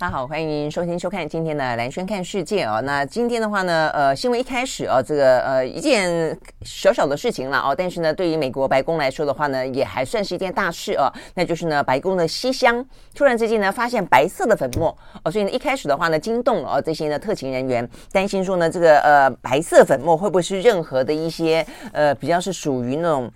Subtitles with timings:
[0.00, 2.80] 大家好，欢迎收听收看今天的蓝轩看世界哦。
[2.86, 11.12] 那今天的话呢，呃，新闻一开始啊，这个呃一件小小的事情了哦，但是呢，对于美国白宫来说的话呢，也还算是一件大事哦。
[11.34, 12.82] 那就是呢，白宫的西厢
[13.14, 14.88] 突然之间呢，发现白色的粉末
[15.22, 23.30] 哦，所以呢，一开始的话呢，惊动了哦这些呢特勤人员，担心说呢，这个呃白色粉末会不会是任何的一些呃比较是属于那种。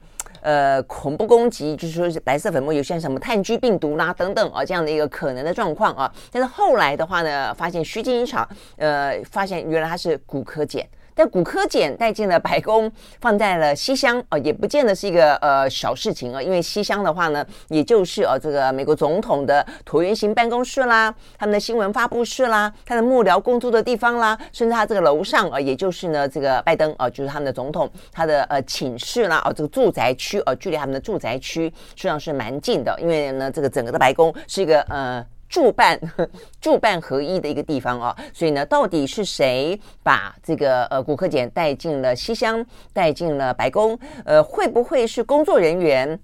[0.44, 6.12] 呃，恐怖攻击，就是说是白色粉末有像什么炭疽病毒啦等等啊，这样的一个可能的状况啊。
[6.30, 10.84] 但是后来的话呢，发现虚惊一场，呃，发现原来它是骨科碱。
[11.14, 16.42] 但古柯碱带进了白宫，放在了西厢啊，也不见得是一个呃小事情啊。
[16.42, 35.24] 因为西厢的话呢，也就是呃这个美国总统的椭圆形办公室啦，他们的新闻发布室啦，他的幕僚工作的地方啦，甚至他这个楼上啊，也就是呢这个拜登啊，就是他们的总统他的呃寝室啦，啊这个住宅区啊，距离他们的住宅区实际上是蛮近的，因为呢这个整个的白宫是一个呃。
[35.54, 35.96] 驻办
[36.60, 43.96] 驻办合一的一个地方哦，所以呢，到底是谁把这个呃古柯碱带进了西乡，带进了白宫？
[44.24, 46.18] 呃，会不会是工作人员？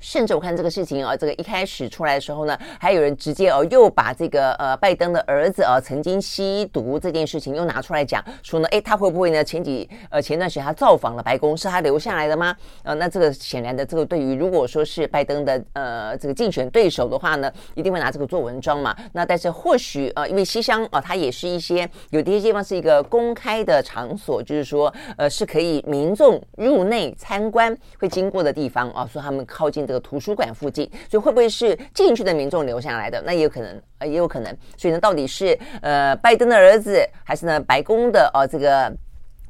[0.00, 9.42] 甚至我看这个事情啊，这个一开始出来的时候呢，还有人直接哦又把这个呃拜登的儿子啊曾经吸毒这件事情又拿出来讲，说呢，诶，他会不会呢？
[9.42, 12.54] 前几呃前段时间他造访了白宫，是他留下来的吗？
[12.82, 18.96] 呃，那这个显然的，这个对于如果说是拜登的呃这个竞选对手的话呢，一定会拿这个做文章嘛。
[19.12, 29.87] 那但是或许呃因为西厢啊，它也是一些有的一些地方是一个公开的场所，就是说呃是可以民众入内参观会经过的地方啊，说他们靠近。
[29.88, 33.22] 这个图书馆附近，所以会不会是进去的民众留下来的？
[33.24, 34.56] 那也有可能，呃，也有可能。
[34.76, 38.92] 所以呢，到底是呃拜登的儿子，还是呢白宫的呃这个？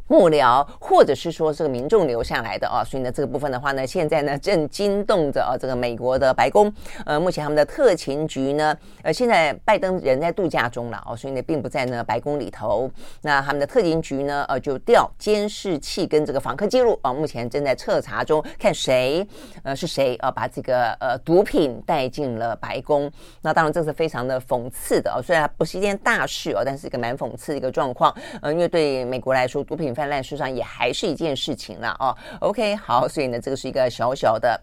[0.08, 6.72] 幕僚，或者是说这个民众留下来的啊，所以呢，这个部分的话呢，现在呢正惊动着啊这个美国的白宫。
[7.04, 12.90] 呃，目前他们的特勤局呢，呃，现在拜登人在度假中了哦，所以呢，并不在呢白宫里头。
[13.20, 19.26] 那他们的特勤局呢，呃，就调监视器跟这个访客记录啊，目前正在彻查中，看谁
[19.62, 23.10] 呃是谁啊把这个呃毒品带进了白宫。
[23.42, 28.14] 那当然这是非常的讽刺的啊，虽然不是一件大事哦，但是一个蛮讽刺的一个状况。
[28.40, 32.16] 呃，因为对美国来说，毒品泛滥，事实上也还是一件事情了哦。
[32.38, 34.60] OK，好，所以呢，这个是一个小小的。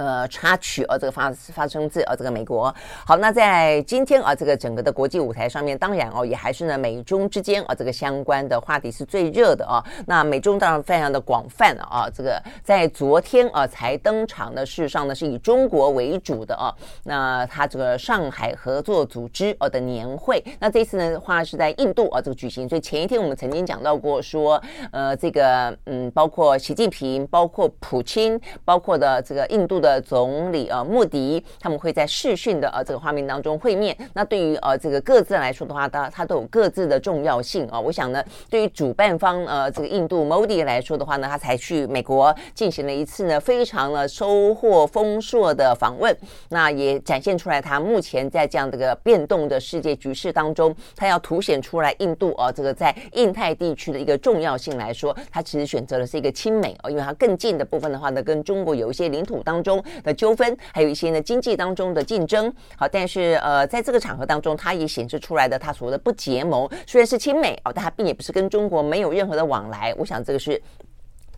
[0.00, 2.74] 呃，插曲啊，这个发发生自啊这个美国。
[3.06, 9.84] 好，那在今天啊，这个整个的国际舞台上面，当然哦，也还是呢美中之间啊这个相关的话题是最热的啊。
[10.06, 12.08] 那美中当然非常的广泛啊。
[12.14, 16.74] 这个在昨天啊才登场的，事实上呢是以中国为主的啊。
[17.04, 22.66] 那他这个上海合作组织啊的年会，那这次呢话是在印度啊这个举行。
[22.66, 24.58] 所以前一天我们曾经讲到过说，
[24.92, 29.89] 呃，这个嗯，包括习近平，包括普京，包括的这个印度的。
[29.90, 33.96] 的总理呃莫迪，他们会在视讯的呃这个画面当中会面。
[34.14, 37.80] 那对于呃这个各自来说的话，它它都有各自的重要性啊。
[37.80, 46.16] 我想呢，对于主办方呃这个印度莫迪来说的话呢，他才去美国进行了一次呢非常的收获丰硕的访问。
[46.50, 59.79] 那也展现出来他目前在这样的个变动的世界局势当中，他要凸显出来印度啊这个在印太地区的一个重要性来说，他其实选择的是一个亲美哦，因为它更近的部分的话呢，跟中国有一些领土当中。
[60.02, 69.94] 的纠纷，还有一些呢经济当中的竞争，好，但是呃，在这个场合当中，它也显示出来的，它所谓的不结盟，虽然是亲美哦，但它并也不是跟中国没有任何的往来。
[69.98, 70.60] 我想这个是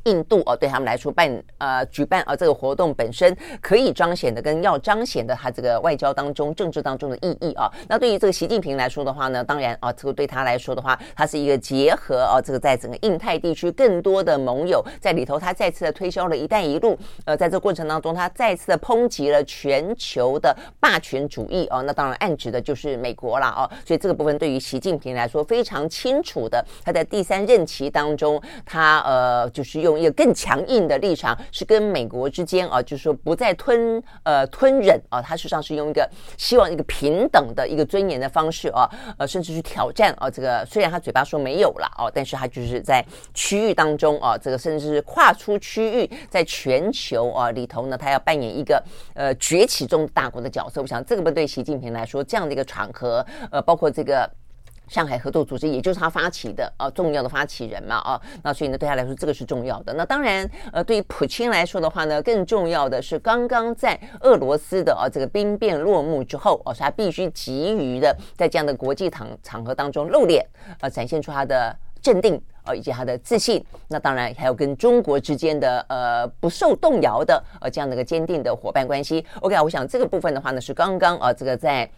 [0.05, 7.71] 印度哦，对他们来说办呃举办啊这个活动本身可以彰显的跟要彰显的他这个外交当中政治当中的意义啊。
[7.89, 16.99] 那对于这个习近平来说的话呢，当然啊这个对他来说的话，他是一个结合啊这个在整个印太地区更多的盟友在里头，他再次的推销了一带一路。
[17.25, 21.81] 呃，在这个过程当中，他再次的抨击了全球的霸权主义啊。
[21.83, 23.71] 那当然暗指的就是美国了啊。
[23.87, 29.92] 所以这个部分对于习近平来说非常清楚的，他在第三任期当中，他呃就是用。
[29.99, 43.05] 一个更强硬的立场，是跟美国之间啊，就是说不再吞呃吞忍啊，他实际上是用一个希望一个平等的一个尊严的方式啊，呃，甚至去挑战啊，这个虽然他嘴巴说没有了哦，但是他就是在
[43.35, 48.83] 区域当中啊，这个甚至是跨出区域，在全球啊里头呢，他要扮演一个
[49.15, 50.81] 呃崛起中大国的角色。
[50.81, 54.29] 我想这个不对习近平来说，这样的一个场合，呃，包括这个。
[54.93, 59.95] 上海合作组织，也就是他发起的啊，重要的发起人嘛啊，那所以呢，对他来说，这个是重要的。
[59.95, 70.47] 那当然，呃，对于普京来说的话呢，更重要的是，刚刚在俄罗斯的啊这个兵变落幕之后啊，他必须急于的在这样的国际场场合当中露脸
[70.79, 73.65] 啊，展现出他的镇定啊，以及他的自信。
[73.89, 79.25] 那当然还有跟中国之间的呃不受动摇的呃这样的一个坚定的伙伴关系。
[79.41, 81.91] OK，我想这个部分的话呢，是刚刚啊这个在。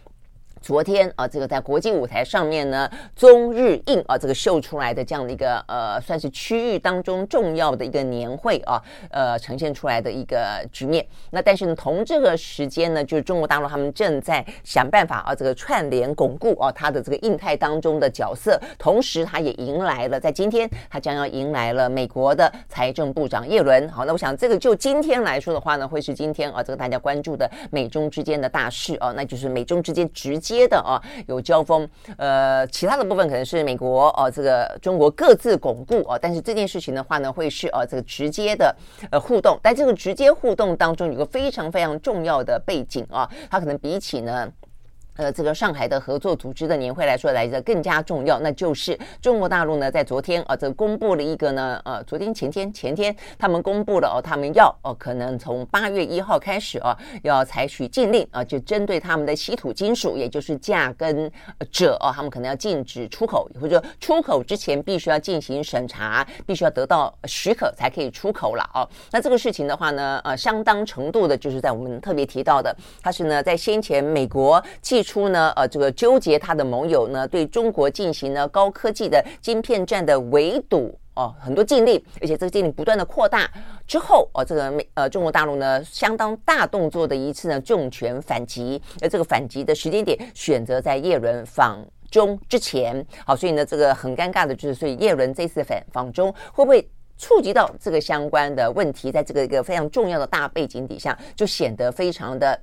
[0.65, 8.81] 昨天啊，这个在国际舞台上面呢，中日印啊，这个秀出来的这样的一个呃，算是区域当中重要的一个年会啊，
[9.11, 11.05] 呃，呈现出来的一个局面。
[11.29, 18.59] 那但是呢，同这个时间呢，就是中国大陆他们正在想办法啊，这个串联巩固啊，它的这个印太当中的角色。
[18.79, 23.87] 同时，他也迎来了在今天，他将要迎来了美国的财政部长叶伦。
[23.89, 30.54] 好，那我想这个就今天来说的话呢，会是今天啊，这个大家关注的美中之间的大事啊，那就是美中之间直接。
[30.55, 31.87] 接的啊，有交锋，
[32.17, 38.75] 呃，其他的部分可能是美国哦，这个中国各自巩固啊，但是这件事情的话呢，会是呃这个直接的
[39.11, 44.49] 呃互动，但这个直接互动当中有个非常非常重要的背景啊，它可能比起呢。
[45.15, 61.31] 呃，这个上海的合作组织的年会来说来的更加重要，那就是中国大陆呢，在昨天啊，这公布了一个呢，呃，昨天前天前天，他们公布了哦，他们要哦，可能从八月一号开始哦，要采取禁令啊，就针对他们的稀土金属，也就是价跟
[61.71, 68.87] 者哦，他们可能要禁止出口，或者说出口之前必须要进行审查，必须要得到许可才可以出口了哦。
[69.11, 83.49] 那这个事情的话呢，呃，相当程度的就是在我们特别提到的，它是呢，在先前美国技术出呢，呃，这个纠结他的盟友呢，对中国进行了高科技的晶片战的围堵哦，很多禁令，而且这个禁令不断的扩大
[83.87, 96.85] 之后，哦，这个美呃中国大陆呢相当大动作的一次呢重拳反击，而这个反击的时间点选择在叶伦访中之前，好，所以呢这个很尴尬的就是，所以叶伦这次访访中会不会
[97.17, 102.59] 触及到这个相关的问题，在这个一个非常重要的大背景底下，就显得非常的。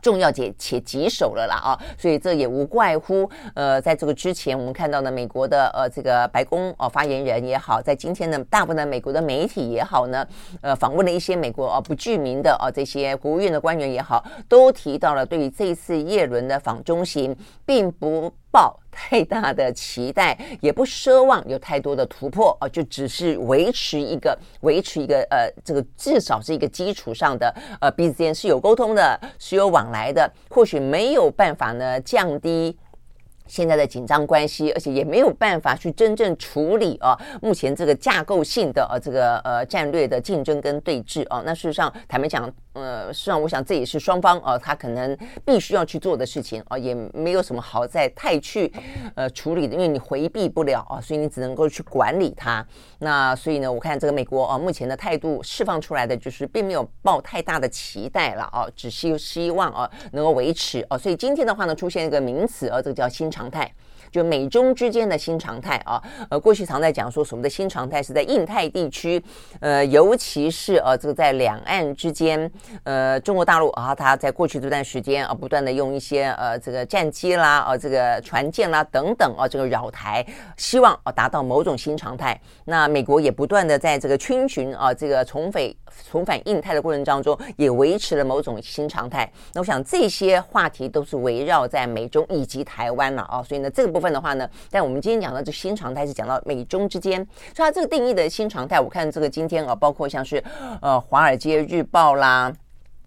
[0.00, 10.26] 重要且且棘手了啦啊，所以这也无怪乎呃，在这个之前，我们看到呢，美国的呃这个白宫哦发言人也好，在今天呢，大部分的美国的媒体也好呢，
[10.60, 17.36] 呃访问了一些美国啊不具名的啊这些国务院的官员也好，都提到了对于这一次耶伦的访中行，
[17.66, 32.76] 并不抱太大的期待，也不奢望有太多的突破啊，就只是维持一个维持一个呃，这个至少是一个基础上的呃，彼此间是有沟通的，是有往来的，或许没有办法呢降低。
[33.46, 48.70] 现在的紧张关系，而且也没有办法去真正处理啊，目前这个架构性的呃、这个呃战略的竞争跟对峙啊，那事实上坦白讲，呃，实际上我想这也是双方啊，他可能必须要去做的事情啊，也没有什么好再太去
[49.14, 52.64] 呃处理的，因为你回避不了啊，所以你只能够去管理它。
[52.98, 63.30] 那所以呢，我看这个美国啊，目前的态度释放出来的就是并没有抱太大的期待了啊，只希希望啊能够维持啊，所以今天的话呢，出现一个名词啊，这个叫新。
[63.30, 63.72] 常态，
[64.10, 69.22] 就美中之间的新常态啊，呃，过去常在讲说，所谓的新常态是在印太地区，
[69.60, 72.50] 呃，尤其是呃，这个在两岸之间，
[72.84, 80.26] 呃，中国大陆啊，它在过去这段时间啊，不断的用一些呃，这个战机啦，啊，这个船舰啦等等啊，这个扰台，
[80.56, 82.38] 希望啊达到某种新常态。
[82.64, 85.62] 那美国也不断的在这个逡巡啊，这个重返
[86.10, 89.30] 重返印太的过程当中，也维持了某种新常态。
[89.52, 93.20] 那我想这些话题都是围绕在美中以及台湾了。
[93.30, 100.42] 啊，所以呢，这个部分的话呢，但我们今天讲到这新常态是讲到美中之间，所以它这个定义的新常态，我看这个今天啊，包括像是
[100.80, 102.52] 呃《华尔街日报》啦。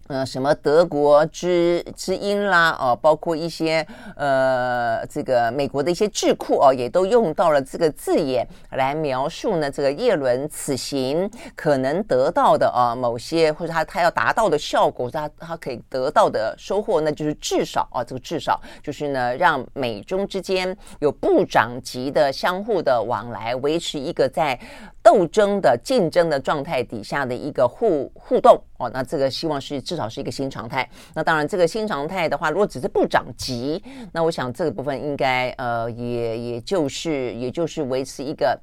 [0.08, 24.60] 呃，什么德国之之音啦，哦，包括一些呃，这个美国的一些智库哦，也都用到了这个字眼来描述呢，这个叶伦此行可能得到的啊，某些或者他他要达到的效果，他他可以得到的收获，那就是至少啊，这个至少就是呢，让美中之间有部长级的相互的往来，维持一个在
[25.02, 30.88] 斗争的竞争的状态底下的一个互互动哦，那这个希望是至少是一个新常态。
[31.14, 33.80] 那当然，这个新常态的话，如果只是不长级，
[34.12, 38.60] 那我想这个部分应该呃也也就是也就是维持一个。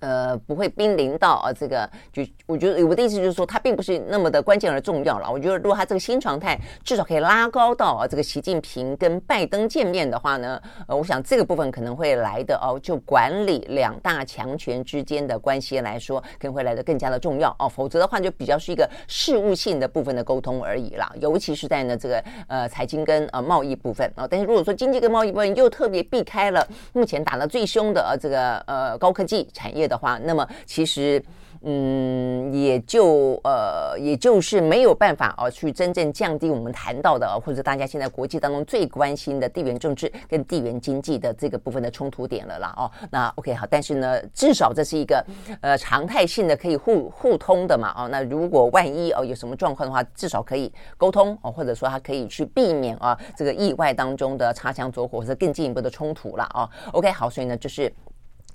[0.00, 5.30] 呃，不会濒临到啊，这个就我觉得我的意思就是说，它并不是那么的关键而重要了。
[5.30, 17.66] 我觉得，如果它这个新常态至少可以拉高到啊，这个习近平跟拜登见面的话呢，呃， 我想这个部分可能会来的哦，就管理两大强权之间的关系来说，可能会来的更加的重要哦。
[17.68, 21.10] 否则的话，就比较是一个事务性的部分的沟通而已啦。
[21.20, 29.85] 尤其是在呢这个呃财经跟呃贸易部分啊，但是如果说经济跟贸易部分又特别避开了目前打的最凶的呃这个呃高科技产业。
[29.86, 31.22] 的话，那么其实。
[31.62, 42.90] 嗯，也就呃，也就是没有办法哦，去真正降低我们谈到的，或者大家现在国际当中最关心的地缘政治跟地缘经济的这个部分的冲突点了啦哦。
[43.10, 45.24] 那 OK 好，但是呢，至少这是一个
[45.62, 48.06] 呃常态性的可以互互通的嘛哦。
[48.08, 56.68] 那如果万一哦有什么状况的话，至少可以沟通哦，或者说他可以去避免啊这个意外当中的擦枪走火或者更进一步的冲突了哦。
[56.92, 57.90] OK 好，所以呢就是。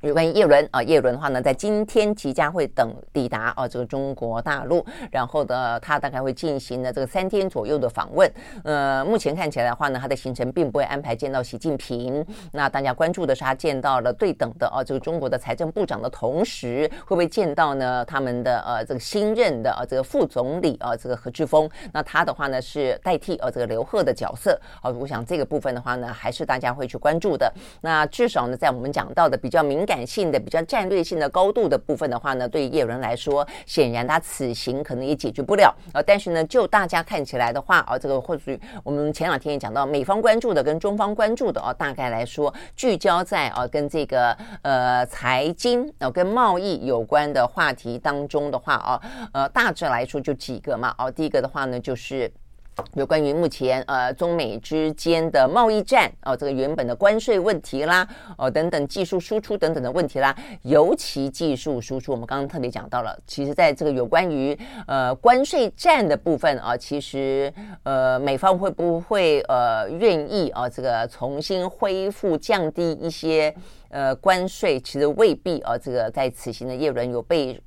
[0.01, 8.27] 有关于叶伦啊，叶伦的话呢，在今天即将会等抵达啊，这个中国大陆，然后呢，他大概会进行呢这个三天左右的访问。
[8.63, 12.25] 呃，目前看起来的话呢，他的行程并不会安排见到习近平。
[12.51, 21.69] 那大家关注的是他见到了对等的啊，这个中国的财政部长的同时，会不会见到呢他们的呃这个新任的啊这个副总理啊这个何志峰？
[21.93, 24.59] 那他的话呢是代替啊这个刘鹤的角色。
[24.81, 27.53] 啊，我想这个部分的话呢，还是大家会去关注的。
[27.81, 29.90] 那至少呢，在我们讲到的比较敏感。
[29.91, 36.01] 感性的比较战略性的高度的部分的话呢，对于叶伦来说，显然他此行可能也解决不了啊。
[36.01, 44.31] 但是呢，就大家看起来的话啊，这个或许我们前两天也讲到，美方关注的跟中方关注的啊，大概来说聚焦在啊跟这个
[44.61, 49.01] 呃财经啊跟贸易有关的话题当中的话啊，
[49.33, 52.31] 呃大致来说就几个嘛啊，第一个的话呢就是。
[52.93, 58.07] 有关于目前呃中美之间的贸易战哦，这个原本的关税问题啦，
[58.37, 64.57] 哦等等技术输出等等的问题啦，尤其技术输出，我们刚刚特别讲到了，其实在这个有关于
[64.87, 67.51] 呃关税战的部分啊，其实
[67.83, 73.53] 呃美方会不会呃愿意啊这个重新恢复降低一些
[73.89, 77.59] 呃关税，其实未必啊，这个在此行的叶伦有被。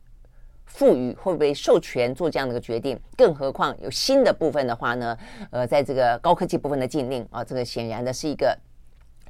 [0.75, 2.99] 赋予会不会授权做这样的一个决定？
[3.17, 5.17] 更何况有新的部分的话呢？
[5.51, 8.59] 呃，在这个高科技部分的禁令啊，这个显然的是一个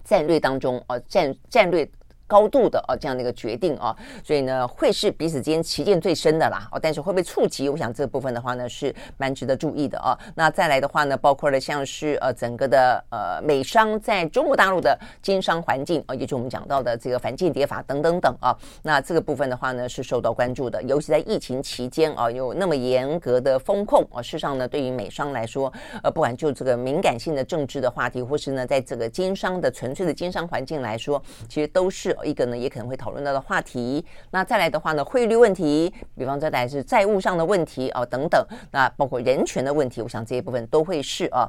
[0.02, 1.86] 战略当中啊，战战略。
[2.26, 6.78] 高度的啊，这样的一个决定啊，所以呢，会是彼此之间旗见最深的啦哦。
[6.80, 7.68] 但是会不会触及？
[7.68, 10.18] 我想这个部分的话呢，是蛮值得注意的啊。
[10.34, 18.56] 那再来的话呢，包括了像是呃整个的呃美商在中国大陆的经商环境啊，也就是我们讲到的这个反间谍法等等等啊。
[18.82, 24.22] 那这个部分的话呢，是受到关注的，尤其在疫情期间啊，有那么严格的风控啊。
[24.22, 32.13] 事实上呢，对于美商来说，呃，不管就这个敏感性的政治的话题，或是呢，在这个经商的纯粹的经商环境来说，其实都是。
[32.22, 34.04] 一个呢，也可能会讨论到的话题。
[34.30, 38.46] 那再来的话呢，汇率问题，比方再来是债务上的问题啊，等等。
[38.70, 41.48] 那包括人权的问题，我想这一部分都会是啊。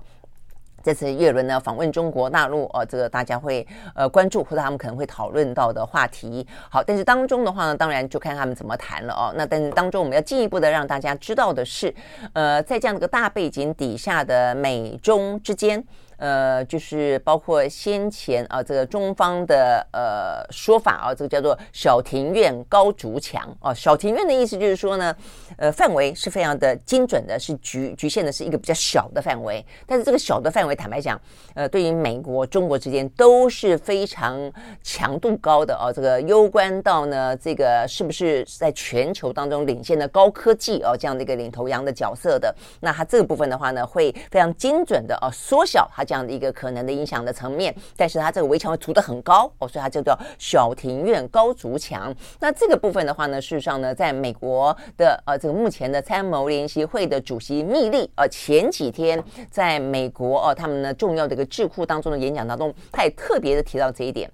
[0.84, 6.46] 这次叶伦呢访问中国大陆啊，这个大家会呃关注或者他们可能会讨论到的话题。
[6.70, 9.34] 好，但是当中的话呢，当然就看他们怎么谈了哦。
[9.36, 11.92] 那但是当中我们要进一步的让大家知道的是，
[12.34, 15.84] 呃，在这样的个大背景底下的美中之间。
[16.18, 25.14] 呃，就是包括先前啊，这个中方的呃说法啊，这个叫做“小庭院高筑墙”啊，“小庭院”的意思就是说呢，
[25.58, 29.66] 呃，范围是非常的精准的，是局局限的是一个比较小的范围。
[29.86, 31.20] 但是这个小的范围，坦白讲，
[31.54, 34.40] 呃，对于美国、中国之间都是非常
[34.82, 35.92] 强度高的啊。
[35.92, 42.56] 这个攸关到呢，这个是不是在全球当中领先的高科技啊这样的一个领头羊的角色的？
[42.80, 46.05] 那它这个部分的话呢，会非常精准的啊缩小它。
[46.06, 52.14] 这样的一个可能的影响的层面，但是它这个围墙会筑得很高哦，所以它叫做小庭院高筑墙。
[52.40, 64.30] 那这个部分的话呢，事实上呢，在美国的呃这个目前的参谋联席会的主席密利呃前几天在美国哦、呃、他们呢重要的一个智库当中的演讲当中，他也特别的提到这一点，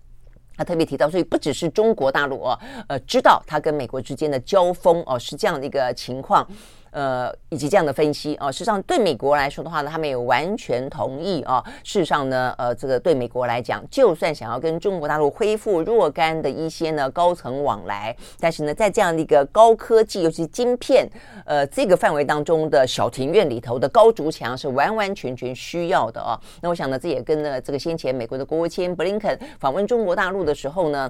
[0.58, 6.46] 他特别提到，所以不只是中国大陆哦呃知道他跟美国之间的交锋哦、是这样的一个情况。
[6.92, 11.64] 呃，以及这样的分析啊，事实上对美国来说的话呢，他们也完全同意啊。
[11.84, 21.10] 事实上呢，呃，这个对美国来讲，就算想要跟中国大陆恢复若干的一些呢高层往来，但是呢，在这样的一个高科技，尤其晶片，
[21.46, 26.40] 呃，这个范围当中的小庭院里头的高筑墙是完完全全需要的啊。
[26.62, 31.10] 那我想呢，这也跟呢这个先前美国的国务卿布林肯访问中国大陆的时候呢。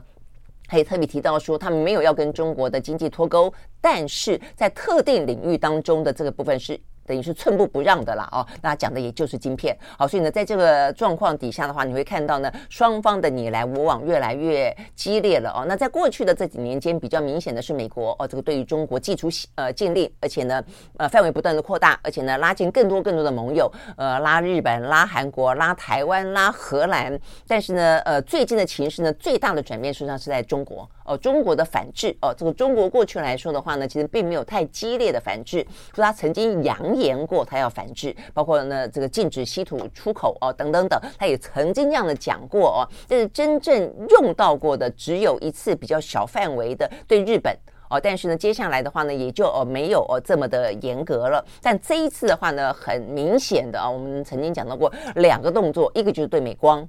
[0.71, 6.79] 他也特别提到说，他们没有要跟中国的经济脱钩，但是在特定领域当中的这个部分是。
[7.11, 15.65] 等于是寸步不让的啦，哦，那讲的也就是晶片，好，所以呢，在这个状况底下的话，你会看到呢，双方的你来我往越来越激烈了哦。
[15.67, 20.63] 那在过去的这几年间，比较明显的是美国哦，这个对于中国祭出呃禁令，而且呢，
[20.95, 30.89] 呃范围不断的扩大，而且呢拉近更多更多的盟友，呃拉日本、拉韩国、拉台湾、拉荷兰，但是呢，呃最近的情势呢，最大的转变实际上是在中国。
[31.03, 35.65] 哦，中国的反制哦，这个中国过去来说的话呢，其实并没有太激烈的反制，
[35.95, 47.55] 说他曾经扬言言过他要反制，包括呢这个禁止稀土出口哦等等等，他也曾经这样的讲过哦，但是真正用到过的只有一次比较小范围的对日本
[47.89, 56.88] 哦，但是呢接下来的话呢也就哦没有哦这么的严格了，但这一次的话呢很明显的啊，我们曾经讲到过两个动作，一个就是对美光。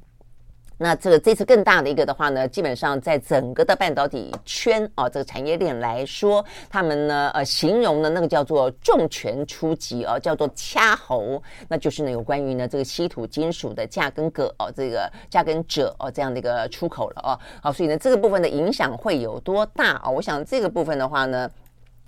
[0.82, 20.10] 那这个这次更大的一个的话呢，基本上在整个的半导体圈啊，这个产业链来说，他们呢呃形容的那个叫做重拳出击啊，叫做掐喉，那就是呢有关于呢这个稀土金属的价跟铬哦，这个价跟鍺哦这样的一个出口了哦，好，所以呢这个部分的影响会有多大啊？
[20.10, 21.48] 我想这个部分的话呢。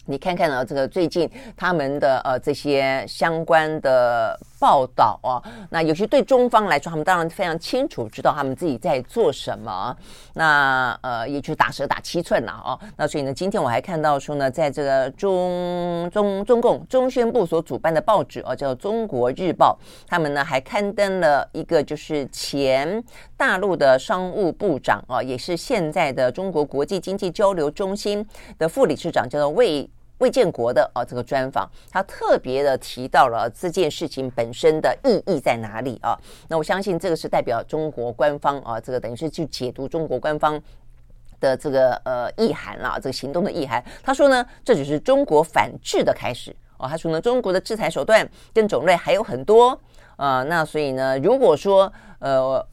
[0.07, 1.27] 你看看啊，这个最近
[1.57, 9.95] 他们的呃这些相关的报道啊，那有些对中方来说，他们当然非常清楚知道他们自己在做什么。
[10.35, 12.79] 那呃，也就是打蛇打七寸了啊。
[12.97, 23.03] 那所以呢，今天我还看到说呢，在这个中中中共中宣部所主办的报纸哦，叫《中国日报》，他们呢还刊登了一个就是前
[23.37, 28.27] 大陆的商务部长啊，也是现在的中国国际经济交流中心
[28.59, 29.89] 的副理事长，叫做魏。
[30.19, 36.17] 魏建国的啊，这个专访，他特别的提到了这件事情本身的意义在哪里啊？
[36.49, 40.61] 那我相信这个是代表中国官方啊，这个等于是去解读中国官方
[41.41, 43.85] 的这个呃意涵了，这个行动的意涵。
[44.03, 46.87] 他说呢，这只是中国反制的开始哦。
[46.89, 49.79] 他说呢，中国的制裁手段跟种类还有很多
[50.17, 52.67] 呃，那所以呢，如果说呃。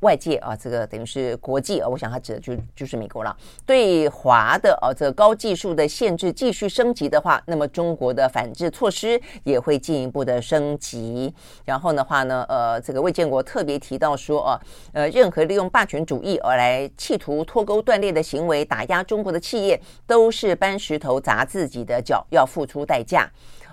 [0.00, 3.36] 外界啊，这个等于是国际啊，我想他指的就就是美国了。
[3.66, 11.34] 对华的啊，这个高技术的限制继续升级的话，那么中国的反制措施也会进一步的升级。
[11.64, 14.60] 然后的话呢，呃，这个魏建国特别提到说啊，
[14.92, 23.28] 呃，任何利用霸权主义而来企图脱钩断裂的行为，打压中国的企业，都是搬石头砸自己的脚，要付出代价。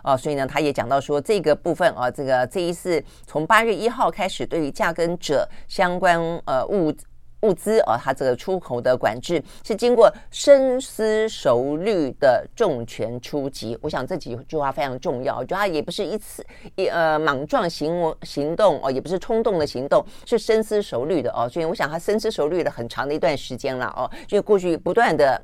[0.05, 6.93] 啊，所以呢，他也讲到说，这个部分啊，这个这一次从八月一号开始，对于价跟者相关呃物
[7.41, 13.75] 物资啊，它这个出口的管制是经过深思熟虑的重拳出击。
[13.81, 21.49] 我想这几句话非常重要，就它也不是一次一呃莽撞行行动哦，也不是冲动的行动，是深思熟虑的哦。
[21.49, 25.41] 所以我想他深思熟虑了很长的一段时间了哦，就过去不断的。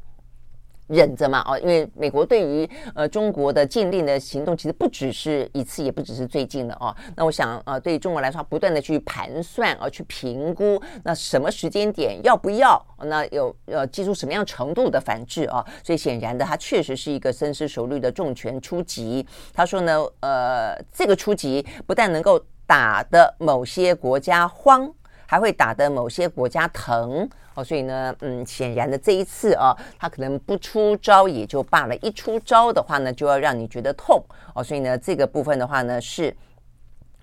[0.91, 6.93] 忍着嘛，哦，因为美国对于呃中国的禁令的行动，其实不只是一次，也不只是最近的哦。
[7.15, 15.65] 那我想，呃，对于中国来说，不断的去盘算，而、去评估，那什么时间点要不要，那有呃，祭出什么样程度的反制啊？
[15.83, 19.25] 所以显然的，他确实是一个深思熟虑的重拳出击。
[19.53, 24.91] 他说呢，呃，这个出击不但能够打得某些国家慌，
[25.31, 27.25] 还会打得某些国家疼。
[27.53, 34.21] 哦，所以呢，嗯，显然的这一次啊，他可能不出招也就罢了，一出招的话呢，就要让你觉得痛
[34.53, 34.61] 哦。
[34.61, 36.35] 所以呢，这个部分的话呢，是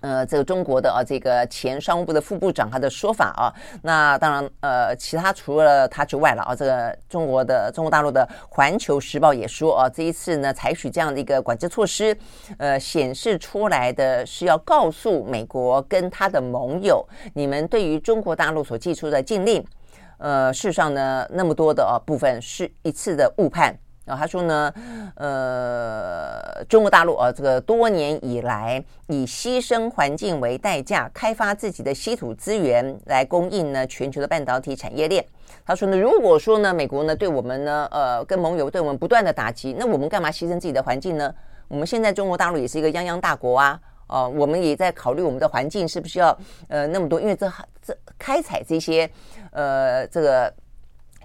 [0.01, 3.53] 呃，这个中国的啊，这个前商务部的副部长他的说法啊。
[3.83, 12.17] 那当然，呃，其他除了他之外了啊，这个中国的中国大陆的《环球时报》也说啊，这一次呢，采取这样的一个管制措施，
[12.57, 19.63] 呃，显示出来的是要告诉美国跟他的盟友，你们对于中国大陆所寄出的禁令。
[20.17, 23.73] 呃，事实上呢，那么多的啊部分是一次的误判
[24.09, 24.17] 啊。
[24.17, 24.73] 他说呢，
[25.15, 35.23] 呃，中国大陆啊，这个多年以来以牺牲环境为代价开发自己的稀土资源来供应呢全球的半导体产业链。
[35.65, 41.33] 他说呢，如果说呢美国呢对我们呢呃跟盟友对我们不断的打击，那我们干嘛牺牲自己的环境呢？
[41.67, 43.79] 我们现在中国大陆也是一个泱泱大国啊。
[44.07, 46.35] 哦，我们也在考虑我们的环境是不是要
[46.67, 47.47] 呃那么多，因为这
[47.79, 49.07] 这开采这些
[49.51, 50.51] 呃这个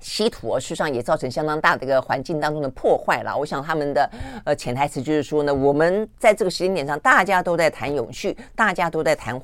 [0.04, 3.34] 稀土事实上也造成相当大的一个环境当中的破坏了。
[3.34, 4.08] 我想他们的
[4.44, 9.40] 呃潜台词就是说呢，我们在这个时间点上，大家都在谈永续，大家都在谈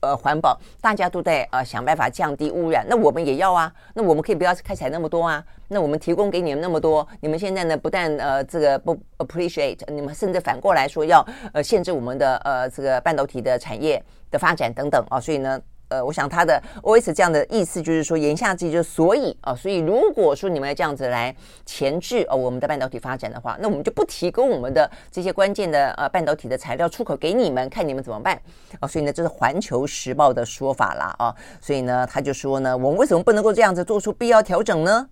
[0.00, 2.86] 呃环保，大家都在呃想办法降低污染。
[2.88, 5.44] 那我们也要啊，那我们可以不要开采那么多啊。
[5.66, 15.18] 那我们提供给你们那么多，你们现在呢不但呃这个不 appreciate，你们甚至反过来说要呃限制我们的呃这个半导体的产业的发展等等啊。
[15.18, 15.60] 所以呢。
[15.88, 28.38] 呃，我想他的 OS 这样的意思就是说，言下之意就是所以啊，所以如果说你们要这样子来钳制哦我们的半导体发展的话，那我们就不提供我们的这些关键的呃半导体的材料出口给你们，看你们怎么办
[28.80, 28.86] 啊？
[28.86, 35.08] 所以呢，这是环球时报的说法啦啊，所以呢，他就说呢，我们为什么不能够这样子做出必要调整呢？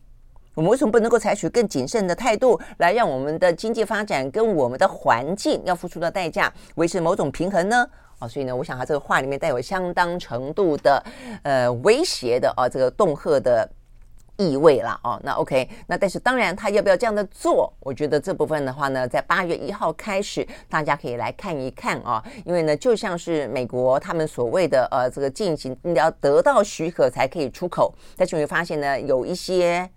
[0.54, 7.86] 我们为什么不能够采取更谨慎的态度，来让我们的经济发展跟我们的环境要付出的代价维持某种平衡呢？
[8.18, 11.04] 啊，所以呢，我想他这个话里面带有相当程度的
[11.42, 13.68] 呃威胁的啊，这个恫吓的
[14.36, 15.20] 意味了哦。
[15.22, 17.72] 那 OK，那但是当然，他要不要这样的做？
[17.80, 22.24] 我觉得这部分的话呢，在八月一号开始，大家可以来看一看啊。
[22.44, 29.90] 因为呢，就像是美国他们所谓的呃这个进行，你要得到许可才可以出口，但是你会发现呢，有一些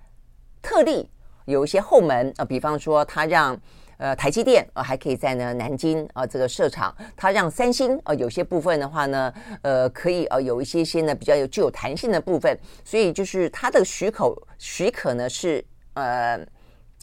[0.61, 1.09] 特例，
[1.45, 3.57] 有一些后门啊，比方说他让。
[3.99, 15.61] 呃，台积电呃还可以在呢南京啊、呃、这个设厂，它让三星、呃、有些部分的话呢，呃可以呃有一些些呢比较有具有弹性的部分，所以就是它的许可许可呢是
[15.95, 16.39] 呃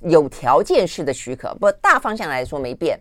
[0.00, 2.98] 有条件式的许可，不大方向来说没变，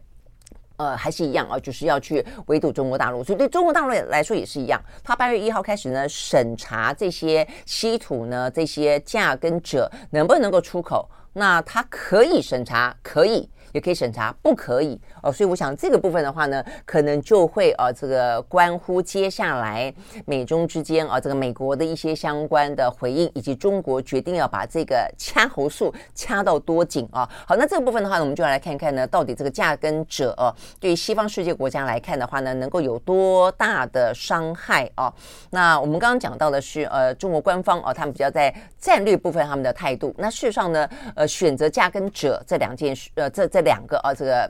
[0.75, 13.49] 呃还是一样啊，就是要去围堵中国大陆，所以对中国大陆来说也是一样，它八月一号开始呢审查这些稀土呢这些价跟者能不能够出口，那它可以审查可以。
[13.75, 19.93] 也可以审查，不可以哦，所以我想这个部分的话呢，可能就会呃这个关乎接下来
[20.25, 27.29] 美中之间啊，这个美国的一些相关的回应，以及中国决定要把这个掐喉术掐到多紧啊。
[27.45, 30.33] 好，那这个部分的话呢，我们就要来看看呢，到底这个价跟者，
[30.79, 35.13] 对于西方世界国家来看的话呢，能够有多大的伤害啊？
[35.49, 40.15] 那我们刚刚讲到的是呃，中国官方哦，他们比较在战略部分他们的态度。
[40.17, 43.64] 那事实上呢，呃，选择价跟者这两件事，呃，这这。
[43.65, 44.49] 两个啊，这个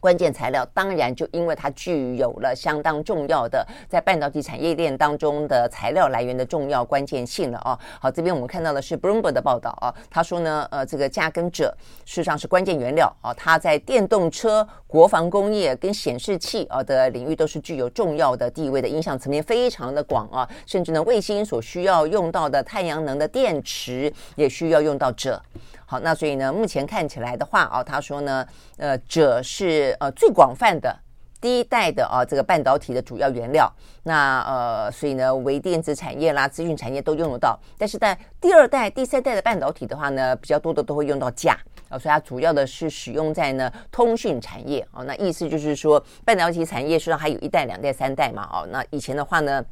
[0.00, 7.76] 关键材料，当然就因为它具有了相当重要的在半导体产业链当中的材料来源的重要关键性了啊。
[8.00, 25.42] 好，这边我们看到的是 Bloomberg 的报道啊，他说呢，呃，这个价跟者事实上是关键原料啊，它在电动车、国防工业跟显示器啊的领域都是具有重要的地位的，影响层面非常的广啊，甚至呢，卫星所需要用到的太阳能的电池也需要用到者。
[25.90, 28.46] 好，那所以呢，目前看起来的话啊，他说呢，
[28.76, 30.94] 呃，鍺是呃最广泛的
[31.40, 33.72] 第一代的啊这个半导体的主要原料。
[34.02, 37.58] 那呃，所以呢，微电子产业啦、资讯产业都用得到。
[37.78, 41.56] 但是在第二代、第三代的半导体的话呢，比较多的都会用到镓
[41.88, 45.02] 啊，所以它主要的是使用在呢通讯产业啊。
[45.04, 48.46] 那意思就是说，半导体产业实际上还有一代、两代、三代嘛。
[48.52, 49.64] 哦，那以前的话呢。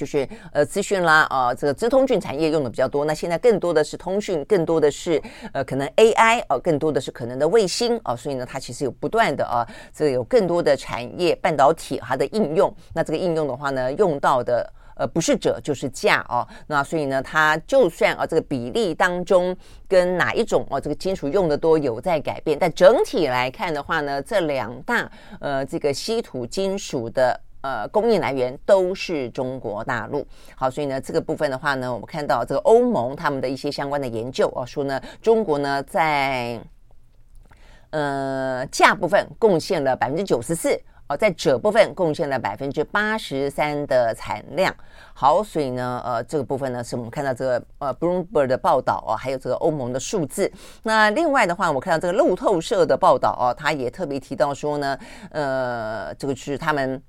[0.00, 3.04] 就是呃资讯啦、呃，这个资通讯产业用的比较多。
[3.04, 5.20] 那现在更多的是通讯，更多的是
[5.52, 9.60] 呃可能 AI 哦、呃，更多的是可能的卫星哦、所以呢，它其实有不断的啊，
[9.92, 12.74] 这个有更多的产业半导体它的应用。
[12.94, 16.48] 那这个应用的话呢，用到的呃不是者就是镓哦。
[16.66, 19.54] 那所以呢，它就算啊这个比例当中
[19.86, 25.10] 跟哪一种哦、啊、这个金属用的多有在改变，但整体来看的话呢，这两大
[25.40, 27.38] 呃这个稀土金属的。
[27.62, 30.26] 呃，供应来源都是中国大陆。
[30.56, 36.58] 好，所以呢，这个部分的话呢，我们看到这个欧盟他们的一些相关的研究啊，说呢，中国呢在
[37.90, 44.74] 呃价部分贡献了百分之九十四，哦，在鍺部分贡献了百分之八十三的产量。
[45.12, 50.50] 好，所以呢，呃，这个部分呢，是我们看到这个呃 Bloomberg 的报道啊，还有这个欧盟的数字。
[50.82, 54.98] 那另外的话，我看到这个路透社的报道啊，他也特别提到说呢，
[55.30, 57.02] 呃，这个是他们。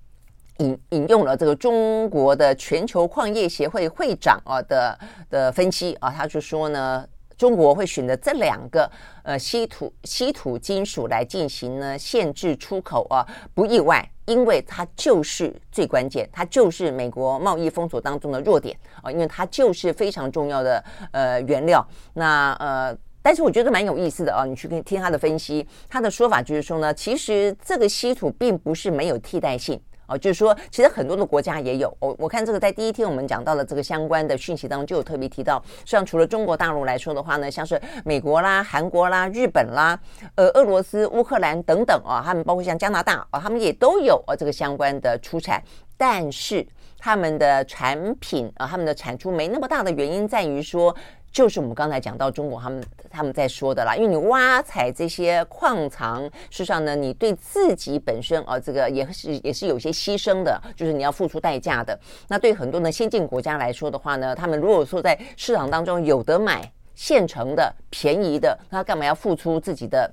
[0.62, 4.98] 引引用了这个中国的全球矿业协会会长啊的
[5.30, 8.90] 的分析啊，他就说呢，中国会选择这两个
[9.24, 21.86] 呃稀土稀土金属来进行呢限制出口啊，不意外，因为它就是最关键，它就是美国贸易封锁当中的弱点啊，因为它就是非常重要的呃原料。
[22.14, 29.82] 那呃，但是我觉得蛮有意思的啊，你去听他的分析，他的说法就是说呢，其实这个稀土并不是没有替代性。
[30.12, 31.96] 哦，就是说，其实很多的国家也有。
[32.00, 39.98] 我我看这个在第一天我们讲到的这个相关的讯息当中，就有特别提到，像除了中国大陆来说的话呢，像是美国啦、韩国啦、日本啦、
[40.36, 45.64] 呃、俄罗斯、乌克兰等等啊，他们包括像加拿大啊，他们也都有啊这个相关的出产，
[45.96, 46.66] 但是
[46.98, 50.94] 他们的产品啊，他们的产出没那么大的原因在于说，
[51.32, 61.98] 就是我们刚才讲到中国他们他们在说的啦，因为你挖采这些矿藏，事实上呢，你对自己本身啊，这个也是也是有些牺牲的，就是你要付出代价的。
[62.28, 70.12] 那对很多的先进国家来说的话呢，他们如果说在市场当中有得买现成的便宜的，那干嘛要付出自己的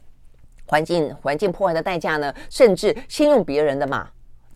[0.67, 2.33] 环境环境破坏的代价呢？
[2.49, 4.09] 甚至先用别人的嘛。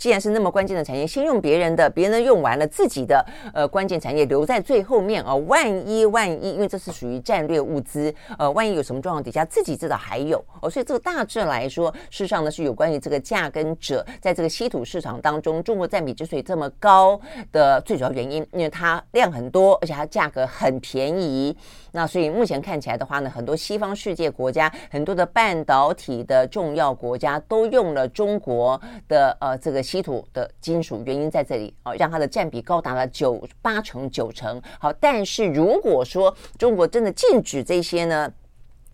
[0.03, 10.69] 既然是那么关键的产业，先用别人的，别人用完了，自己的呃关键产业留在最后面啊、万一万一，因为这是属于战略物资，呃，万一有什么状况底下，自己至少还有哦。
[10.69, 17.21] 所以这个大致来说，事实上呢是有关于这个价跟者在这个稀土市场当中，中国占比之所以这么高
[17.53, 21.57] 的最主要原因，因为它量很多，而且它价格很便宜。
[21.93, 34.59] 那所以目前看起来的话呢，很多西方世界国家，很多的半导体的重要国家都用了中国的呃这个稀土的金属，原因在这里啊，让它的占比高达了九八成九成。
[34.81, 38.33] 好，但是如果说中国真的禁止这些呢？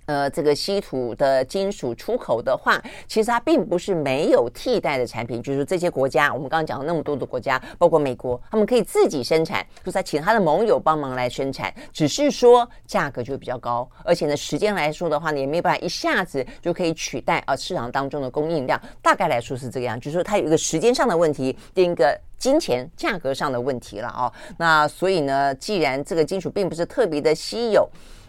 [0.08, 5.42] 呃，这个稀土的金属出口的话，其实它并不是没有替代的产品。
[5.42, 18.80] 就是这些国家，我们刚刚讲了那么多的国家，包括美国，他们可以自己生产，就是他请他的盟友帮忙来生产，只是说价格就会比较高，而且呢，时间来说的话呢，也没有办法一下子就可以取代啊市场当中的供应量。
[19.02, 24.32] 大概来说是这个样，就是说它有一个时间上的问题，另一个金钱价格上的问题了啊。
[24.56, 27.86] 那所以呢，既然这个金属并不是特别的稀有。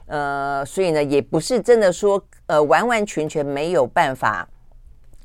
[0.10, 4.48] 呃，所以呢，也不是真的说，呃，完完全全没有办法。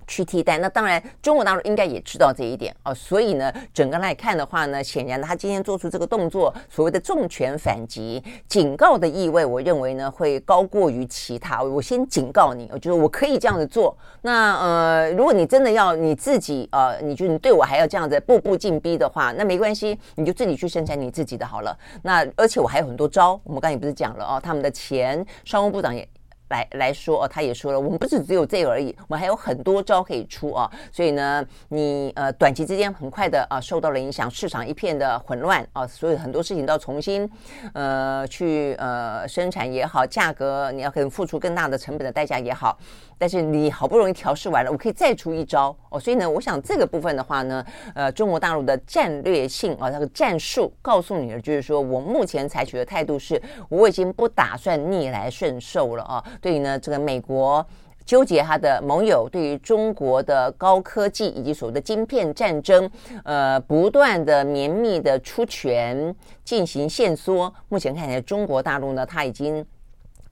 [0.06, 11.62] 去替代，那当然中国大陆应该也知道这一点哦，所以呢，整个来看的话呢，显然他今天做出这个动作，所谓的重拳反击，警告的意味，我认为呢会高过于其他。
[11.62, 13.96] 我先警告你，我觉得我可以这样子做。
[14.22, 21.76] 那呃，如果你真的要你自己呃，你就你对我还要这样子步步进逼的话，那没关系，你就自己去生产你自己的好了。
[22.02, 26.06] 那而且我还有很多招，我们刚才不是讲了哦，他们的前商务部长也。
[26.54, 30.70] 来来说哦，他也说了，我们不是只有这个而已，我们还有很多招可以出啊。
[30.92, 37.28] 所以呢，你呃短期之间很快的啊受到了影响，市场一片的混乱啊，所以很多事情都要重新
[37.72, 42.78] 呃去呃生产也好，价格你要可能付出更大的成本的代价也好。
[43.24, 45.98] 但是你好不容易调试完了，我可以再出一招哦。
[45.98, 56.22] 所以呢，我想这个部分的话呢，呃，中国大陆的战略性啊，那个战术告诉你的就是说，我目前采取的态度是，我已经不打算逆来顺受了啊。
[56.38, 57.66] 对于呢，这个美国
[58.04, 62.90] 纠结他的盟友，对于中国的高科技以及所谓的晶片战争，
[63.24, 67.50] 呃，不断的绵密的出拳进行限缩。
[67.70, 69.64] 目前看起来，中国大陆呢，它已经。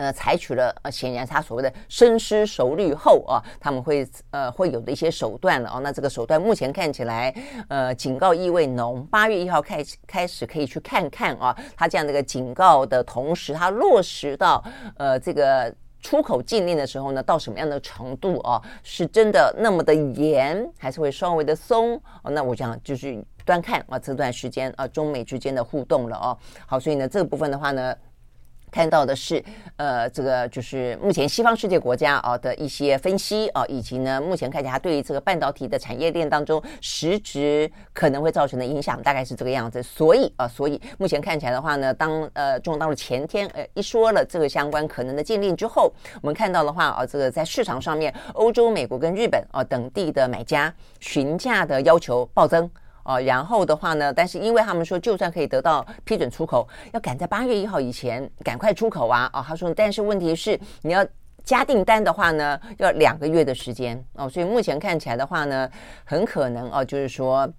[0.02, 5.78] 呃，采取了呃，显然他所谓的深思熟虑后啊，他们会呃会有的一些手段了哦。
[5.78, 7.32] 那这个手段目前看起来，
[7.68, 9.06] 呃，警告意味浓。
[9.06, 14.64] 八月一号开始开始可以去看看啊，他这样的一个警告的同时，他落实到
[14.96, 18.60] 呃这个出口禁令的时候呢，到什么样的程度啊？
[18.82, 22.02] 是真的那么的严，还是会稍微的松？
[22.24, 26.36] 那我想就是端看啊这段时间啊中美之间的互动了哦。
[26.66, 27.94] 好，所以呢这个部分的话呢。
[28.72, 29.44] 看到的是，
[29.76, 39.82] 呃，这个就是目前西方世界国家啊的一些分析啊，以及呢，目前看起来对于这个半导体的产业链当中实质可能会造成的影响，大概是这个样子。
[39.82, 52.70] 所以啊，所以目前看起来的话呢，当呃中国大陆前天呃一说了这个相关可能的禁令之后，我们看到的话啊，这个在市场上面，欧洲、美国跟日本啊等地的买家询价的要求暴增。
[53.04, 59.30] 哦，然后的话呢，但是因为他们说，就算可以得到批准出口，要赶在八月一号以前赶快出口啊！
[59.32, 61.06] 哦，他说，但是问题是你要
[61.44, 65.68] 加订单的话呢，要两个月的时间哦，所以目前看起来的话呢，
[66.04, 67.52] 很可能哦，就是说。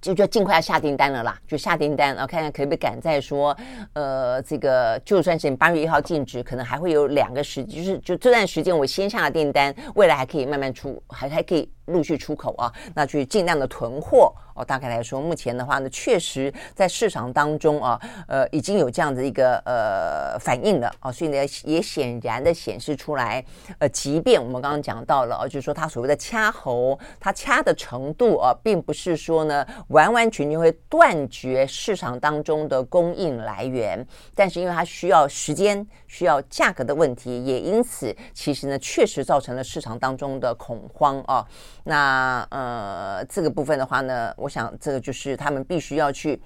[0.00, 3.56] 就就尽快要下订单了啦，就下订单，然后看看可不可以赶在说，
[3.94, 14.64] 呃，这个就算是八月一号禁止，可能还会有两个时，就是就这段时间我先下了订单，未来还可以慢慢出，还还可以陆续出口啊，那去尽量的囤货哦。
[14.64, 23.44] 大概来说，目前的话呢，确实在市场当中啊，呃，已经有这样的一个呃反应了啊，所以呢，也显然的显示出来，
[23.78, 29.64] 呃，即便我们刚刚讲到了，就是说它所谓的掐喉，它掐的程度啊，并不是说呢。
[29.88, 41.46] 完完全全会断绝市场当中的供应来源，但是因为它需要时间、需要价格的问题，也因此其实呢，确实造成了市场当中的恐慌啊。
[41.84, 46.42] 那呃，这个部分的话呢，我想这个就是他们必须要去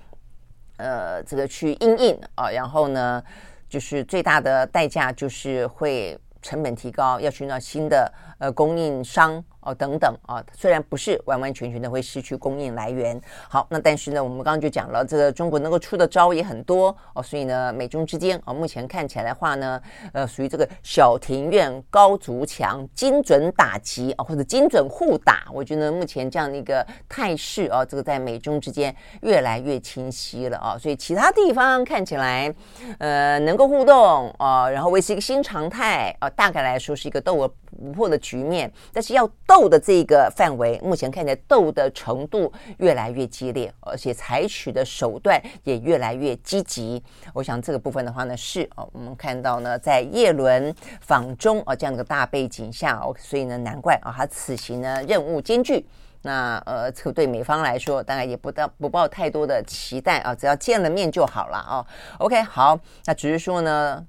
[0.76, 3.22] 呃，这个去应应啊，然后呢，
[3.68, 9.42] 就是最大的代价就是会成本提高，要寻找新的呃供应商。
[9.68, 13.20] 哦等等啊，虽然不是完完全全的会失去供应来源。
[13.50, 19.80] 好，那但是呢，我们刚刚就讲了，这个中国能够出的招也很多哦，所以呢，美中之间啊，目前看起来的话呢，
[20.12, 25.48] 呃，属于这个小庭院高筑墙，精准打击啊，或者精准互打。
[25.52, 32.54] 我觉得目前这样的一个态势啊，这个在美中之间越来越清晰了啊，所以其他地方看起来，
[32.98, 38.70] 呃，能够互动啊，然后维持一个新常态啊，大概来说是一个斗而不破的局面。
[38.92, 47.02] 但是要斗的这个范围，目前看起来斗的程度越来越激烈，而且采取的手段也越来越积极。
[47.34, 55.86] 我想这个部分的话呢，是哦，我们看到呢，在叶伦访中啊这样的大背景下哦，所以呢，难怪啊，他此行呢任务艰巨。
[56.22, 61.86] 那呃，这对美方来说，当然也不到不抱太多的期待啊，只要见了面就好了啊。
[62.18, 64.04] OK，好，那只是说呢，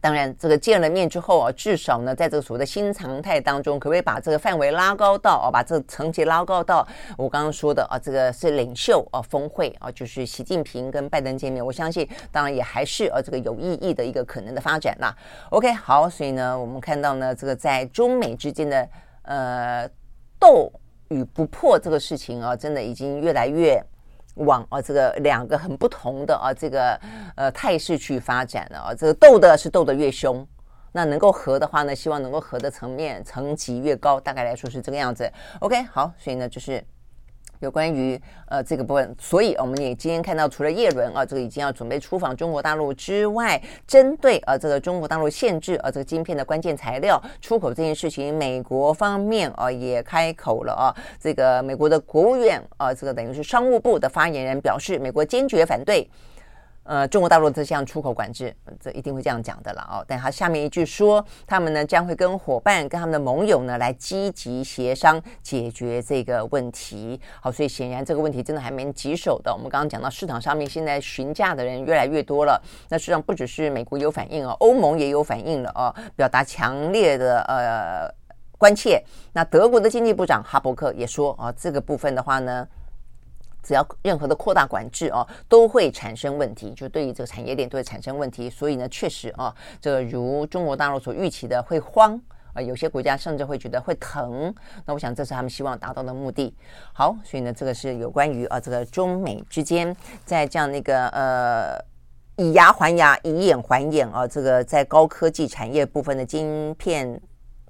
[0.00, 6.86] 当然这个见了面之后啊，至少呢，在这个所谓的新常态当中，可不可以把这个范围拉高到啊，把这个层级拉高到
[7.16, 15.14] 我刚刚说的啊，这个是领袖啊峰会啊，就是习近平跟拜登见面，我相信当然也还是啊这个有意义的一个可能的发展啦。
[15.50, 18.88] OK，好，所以呢，我们看到呢，这个在中美之间的
[19.22, 19.88] 呃
[20.38, 20.72] 斗。
[21.12, 23.84] 与不破这个事情啊，真的已经越来越
[24.40, 27.00] 往啊这个两个很不同的啊这个
[27.36, 28.94] 呃态势去发展了啊。
[28.94, 30.46] 这个斗的是斗得越凶，
[30.92, 35.32] 那能够和的话呢，希望能够和的层面层级越高，大概来说是这个样子。
[35.60, 36.84] OK，好，所以呢就是。
[37.60, 56.08] 有关于呃这个部分，所以我们也今天看到，除了叶伦啊，这个已经要准备出访中国大陆之外，针对啊这个中国大陆限制啊这个晶片的关键材料出口这件事情，美国方面啊也开口了啊，这个美国的国务院啊，这个等于是商务部的发言人表示，美国坚决反对。
[56.90, 60.04] 呃，中国大陆这项出口管制，这一定会这样讲的了哦。
[60.08, 67.20] 但他下面一句说，他们呢将会跟伙伴、跟他们的盟友呢来积极协商解决这个问题。
[67.40, 69.54] 好，所以显然这个问题真的还蛮棘手的。
[69.54, 78.12] 我们刚刚讲到市场上面现在询价的人越来越多了，那实际上不只是美国有反应哦，欧盟也有反应了哦，表达强烈的呃
[78.58, 79.00] 关切。
[79.32, 82.66] 那德国的经济部长哈伯克也说啊，这个部分的话呢。
[83.62, 88.48] 只要任何的扩大管制哦，都会产生问题，就对于这个产业链都会产生问题。
[88.50, 92.20] 所以呢，确实啊，这个如中国大陆所预期的会慌
[92.52, 94.52] 啊，有些国家甚至会觉得会疼。
[94.84, 96.54] 那我想这是他们希望达到的目的。
[96.92, 99.94] 好，所以呢，这个是有关于啊，这个中美之间
[100.24, 101.78] 在这样那个呃
[102.36, 107.20] 以牙还牙、以眼还眼啊，这个在高科技产业部分的晶片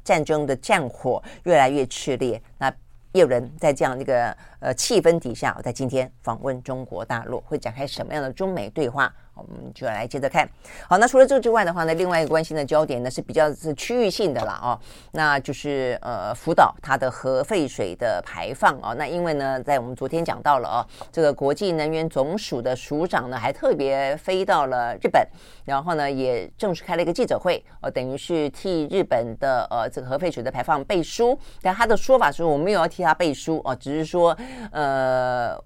[0.03, 2.41] 战争的战火越来越炽烈。
[2.57, 2.73] 那
[3.13, 9.13] 也有人在这样的一个呃气氛底下，我在今天访问中国大陆，会展开什么样的中美对话？
[9.49, 10.49] 我们就来接着看。
[10.89, 14.79] 好，那除了这个之外的话呢，另外一个关心的焦点呢是比较是区域性的了哦，
[15.13, 18.95] 那就是呃福岛它的核废水的排放啊、哦。
[18.99, 25.27] 那因为呢，在我们昨天讲到了哦，这个国际能源总署的署长呢还特别飞到了日本，
[25.65, 31.39] 然后呢也正式开了一个记者会，呃，等于是替日本的呃这个核废水的排放背书。
[31.63, 34.37] 但他的说法是我没有要替他背书哦，只是说
[34.73, 35.59] 呃。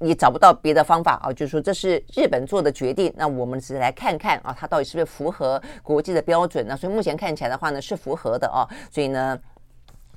[0.00, 6.66] 你找不到别的方法啊，就是说这是日本做的决定，那我们只是来看看啊，它到底是不是符合国际的标准？
[6.66, 9.38] 呢所以目前看起来的话呢，是符合的啊，所以呢。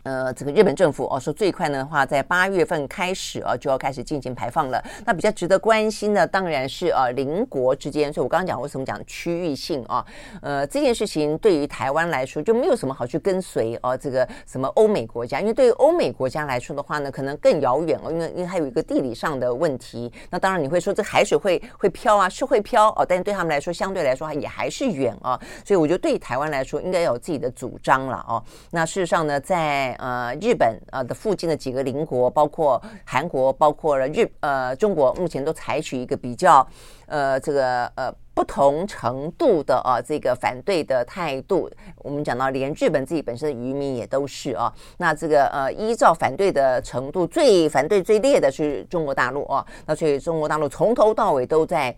[0.03, 4.83] 呃，这个日本政府哦说最快的话，在八月份开始啊就要开始进行排放了。
[5.05, 8.11] 那比较值得关心的当然是啊邻国之间。
[8.11, 10.05] 所以我刚刚讲为什么讲区域性啊？
[10.41, 13.95] 呃，这件事情对于台湾来说就没有什么好去跟随啊。
[13.95, 20.11] 这个什么欧美国家，因为对于欧美国家来说的话呢，可能更遥远哦，因为因为还有一个地理上的问题。
[20.29, 25.39] 那当然你会说这海水会会飘啊，是会飘哦，但是对他们来说相对来说也还是远啊。
[25.65, 28.43] 所以我觉得对于台湾来说应该有自己的主张了哦。
[28.71, 36.65] 那事实上呢，在呃，日本呃的附近的几个邻国，包括韩国，包括了日呃中国，目前都采取一个比较
[37.07, 41.69] 呃这个呃不同程度的啊这个反对的态度。
[41.97, 51.95] 我们讲到连日本自己本身的渔民也都是啊，那这个呃依照反对的程度，最反对最烈的是中国大陆啊，那所以中国大陆从头到尾都在。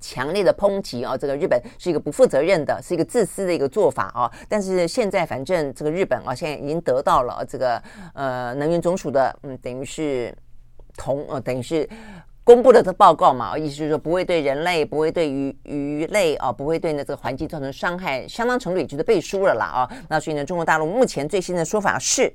[0.00, 1.16] 强烈的抨击啊！
[1.16, 4.30] 这个日本是一个不负责任的，是一个自私的一个做法啊！
[4.48, 7.82] 但是现在反正这个日本啊，现在已经得到了这个
[8.14, 10.34] 呃能源总署的嗯，等于是
[10.96, 11.88] 同呃等于是
[12.44, 19.90] 公布了这报告嘛，意思就是说不会对人类、不会对鱼鱼类啊，不会对呢这个环境造成伤害，相当程度也就是背书了啦啊！
[20.08, 22.32] 那所以呢，中国大陆目前最新的说法是。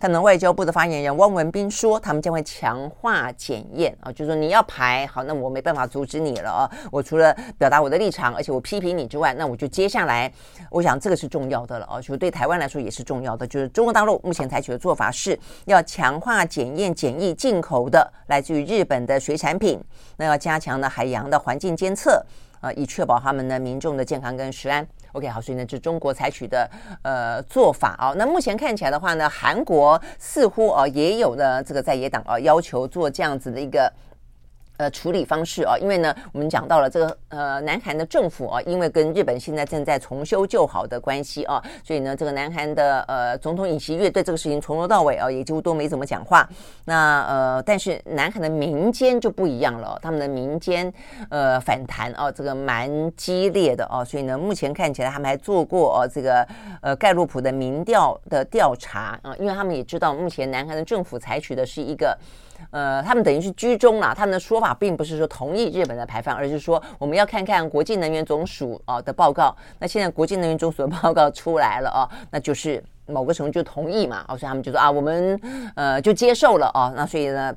[0.00, 6.64] 可能外交部的发言人汪文斌说，他们将会强化检验啊，就是说你要排好，那我没办法阻止你了啊。
[6.90, 10.32] 我除了表达我的立场，而且我批评你之外，那我就接下来，
[10.70, 13.46] 我想这个是重要的了啊，就对台湾来说也是重要的。
[13.46, 19.78] 就是中国大陆目前采取的做法是要强化检验检疫进口的来自于日本的水产品，
[20.16, 22.24] 那要加强呢海洋的环境监测
[22.60, 24.86] 啊，以确保他们的民众的健康跟食安。
[25.12, 26.70] OK，好，所以呢，这中国采取的
[27.02, 28.12] 呃做法啊。
[28.16, 33.92] 那目前看起来的话呢，韩国似乎啊也有呢这个在野党啊要求做这样子的一个。
[34.80, 46.48] 呃，处理方式啊，因为呢，我们讲到了这个呃，南韩的政府啊，因为跟日本现在正在重修旧好的关系啊，所以呢，这个南韩的呃总统尹锡悦对这个事情从头到尾啊，也几乎都没怎么讲话。
[46.86, 50.90] 那呃，但是南韩的民间就不一样了，他们的民间
[51.28, 56.48] 呃反弹啊，这个蛮激烈的啊，所以呢，目前看起来他们还做过呃、这个
[56.80, 62.16] 呃盖洛普的民调的调查啊，因为他们也知道目前南韩的政府采取的是一个。
[62.70, 64.14] 呃，他们等于是居中了。
[64.14, 69.56] 他们的说法并不是说同意日本的排放，而是说我们要看看国际能源总署啊的报告。
[69.78, 74.24] 那现在国际能源总署的报告出来了啊，那就是某个程度就同意嘛。
[74.28, 75.40] 所以他们就说啊，我们
[75.74, 76.92] 呃就接受了啊。
[76.94, 77.54] 那所以呢。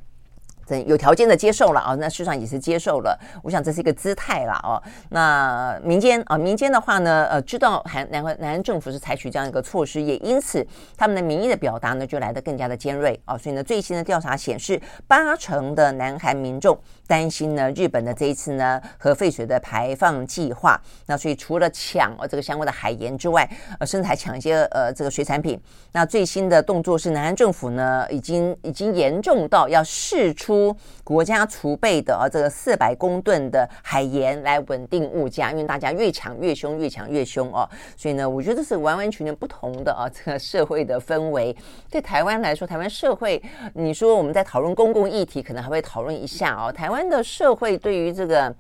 [0.86, 3.20] 有条件的接受了啊，那事实上也是接受了。
[3.44, 4.82] 我想这是一个姿态了哦。
[5.10, 10.66] 那民间啊，民间的话呢，呃，知道韩南韩南韩政府是采取这样一个措施，也因此
[10.98, 13.38] 他们的民意的表达呢就来得更加的尖锐啊。
[13.38, 16.78] 所以呢，最新的调查显示，八成的南韩民众
[17.14, 20.82] 担心呢日本的这一次呢核废水的排放计划。
[21.06, 23.48] 那所以除了抢呃这个相关的海盐之外，
[23.80, 25.62] 呃，甚至还抢一些呃这个水产品。
[25.92, 30.76] 那最新的动作是，南韩政府呢已经已经严重到要释出。
[31.04, 37.70] 国家储备的啊，这个四百公吨的海盐来稳定物价，因为大家越抢越凶，越抢越凶哦。
[37.98, 41.56] 所以呢，我觉得是完完全全不同的啊，这个社会的氛围。
[41.92, 43.42] 对台湾来说，台湾社会，
[43.74, 46.72] 你说我们在讨论公共议题，可能还会讨论一下哦。
[46.72, 48.54] 台湾的社会对于这个。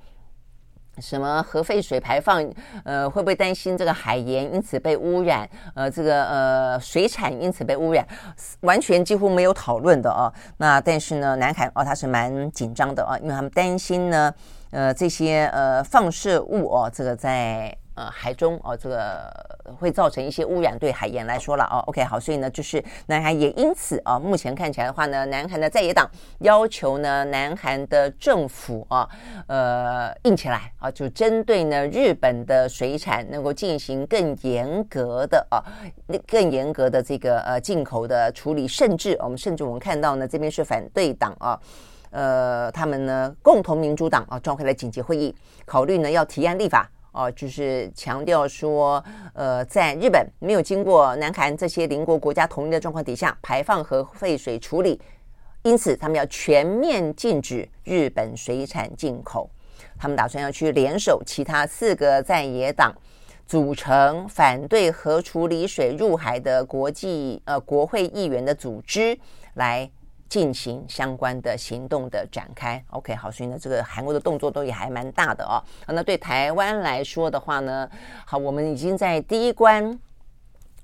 [1.01, 2.47] 什么核废水排放？
[2.85, 5.49] 呃，会不会担心这个海盐因此被污染？
[5.73, 8.07] 呃，这个呃水产因此被污染，
[8.61, 10.31] 完全几乎没有讨论的哦。
[10.57, 14.31] 那但是呢，南海哦，他是蛮紧张的啊，因为他们担心呢，
[14.69, 17.75] 呃，这些呃放射物哦，这个在。
[17.95, 19.31] 呃，海中哦，这个
[19.79, 21.77] 会造成一些污染，对海盐来说了哦。
[21.85, 29.07] OK，好，所以呢，就是南韩也因此啊，目前看起来的话呢，南韩的在野党要求呢，南韩的政府啊，
[29.45, 35.61] 呃，硬起来啊，就针对呢日本的水产能够进行更严格的啊，
[36.27, 41.59] 更严格的这个呃进口的处理，甚至我们甚至我们看到呢，这边是反对党啊，
[42.09, 46.89] 呃，他们呢共同民主党啊召开了紧急会议，考虑呢要提案立法。
[47.13, 49.03] 哦，就是强调说，
[49.33, 54.99] 呃，在日本没有经过南韩这些邻国国家同意的状况底下排放核废水处理，
[55.61, 59.49] 因此他们要全面禁止日本水产进口。
[59.97, 62.93] 他们打算要去联手其他四个在野党，
[63.45, 69.17] 组成反对核处理水入海的国际呃国会议员的组织
[69.53, 69.89] 来。
[70.29, 75.61] 进行相关的行动的展开，OK，好，所以呢，这个韩国的动作都也还蛮大的哦。
[75.87, 77.87] 那对台湾来说的话呢，
[78.25, 79.99] 好，我们已经在第一关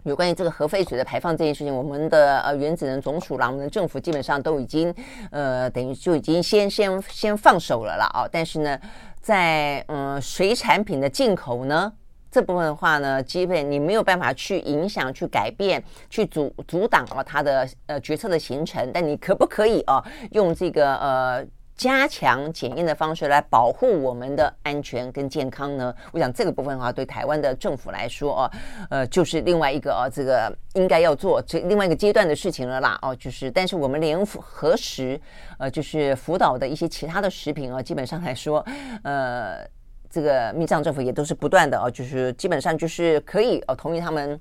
[0.04, 4.94] 有关于这个核废水的排放这件事情，我们的呃原子能总署啦，我们的政府基本上都已经
[5.32, 8.10] 呃等于就已经先先先放手了啦。
[8.14, 8.30] 哦。
[8.32, 8.80] 但是呢，
[9.20, 11.92] 在嗯、水产品的进口呢。
[12.32, 25.95] 这部分的话呢，基本你没有办法去影响、去改变、去阻阻挡了它的呃决策的形成，但你可不可以哦用这个呃加强检验的方式来保护我们的安全跟健康呢？
[26.11, 28.51] 我想这个部分的话，对台湾的政府来说哦，
[28.89, 35.19] 呃，就是另外一个哦，这个应该要做这另外一个阶段的事情了啦哦，就是但是我们连核食
[35.57, 38.63] 呃就是福岛的一些其他的食品啊，基本上来说
[39.03, 39.67] 呃。
[40.10, 44.39] 这个民进党政府也都是不断的哦，就是基本上就是可以哦同意他们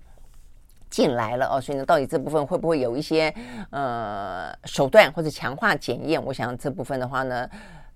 [0.89, 3.33] 进来了哦，所以呢，到底这部分会不会有一些
[3.71, 6.25] 呃手段或者强化检验？
[6.25, 7.47] 我想这部分的话呢，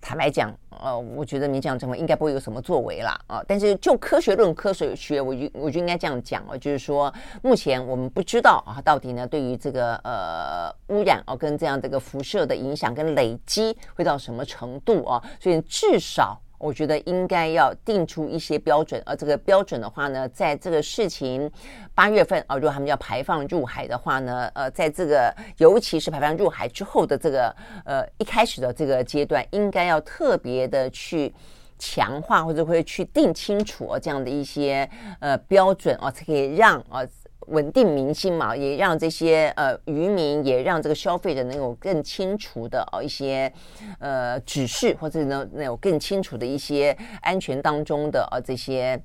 [0.03, 3.43] 坦白讲，呃，我觉得民进党政府应该不会有什么作为啦啊。
[3.49, 7.11] 但是就科学论、科学学，我就我就应该这样讲哦，就是说
[7.41, 15.23] 目前我们不知道啊，到底呢对于这个呃污染哦跟这样这个辐射的影响跟累积会到什么程度啊？
[15.41, 16.39] 所以至少。
[16.63, 21.51] 我觉得应该要定出一些标准，而这个标准的话呢，在这个事情
[21.93, 27.55] 八月份啊，如果他们要排放入海的话呢，呃，在这个尤其是排放入海之后的这个
[27.85, 31.35] 呃一开始的这个阶段，应该要特别的去
[31.79, 34.89] 强化或者会去定清楚这样的一些
[35.19, 37.05] 呃标准啊，才可以让啊
[37.49, 43.53] 稳定民心嘛，也让这些呃渔民，也让这个消费者能有更清楚的哦一些
[43.99, 49.03] 呃指示，或者呢能有更清楚的一些安全当中的呃这些。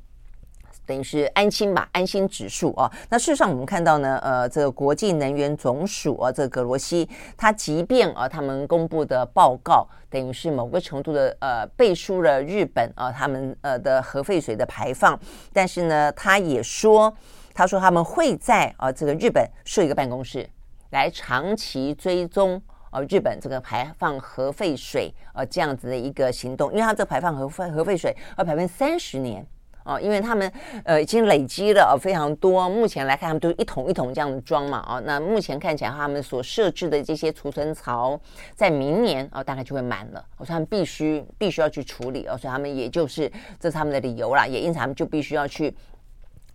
[0.86, 2.90] 等于是安心吧，安心指数啊。
[3.10, 15.20] 那事实上，我们看到呢，呃，这个国际能源总署啊，这个葛罗西，他即便啊，他们公布的报告等于是某个程度的呃背书了日本啊，他们呃的核废水的排放，
[15.52, 17.14] 但是呢，他也说，
[17.58, 20.48] 他说他们会在啊这个日本设一个办公室，
[20.92, 29.44] 来长期追踪啊日本这个排放核废水啊这样子的一个行动，因为他这个排放核废核废水要排放三十年。
[29.90, 30.52] 哦，因为他们
[30.84, 38.20] 呃已经累积了非常多，目前来看他们都一桶一桶这样装嘛，哦，那目前看起来他们所设置的这些储存槽，
[38.54, 43.32] 在明年哦大概就会满了，所以他们必须必须要去处理哦，所以他们也就是
[43.62, 45.74] 这是他们的理由啦，也因此他们就必须要去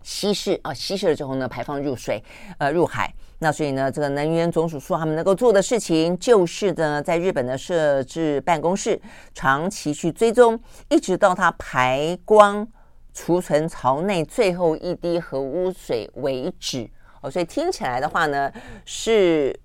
[0.03, 2.23] 稀释啊，稀释了之后呢排放入水
[2.57, 9.01] 呃入海，那所以呢这个能源总署说他们能够做的事情就是呢在日本的设置办公室，
[9.33, 12.67] 长期去追踪，一直到它排光。
[13.15, 16.89] 储存槽内最后一滴核污水为止
[17.21, 18.51] 哦，所以听起来的话呢，
[18.85, 19.55] 是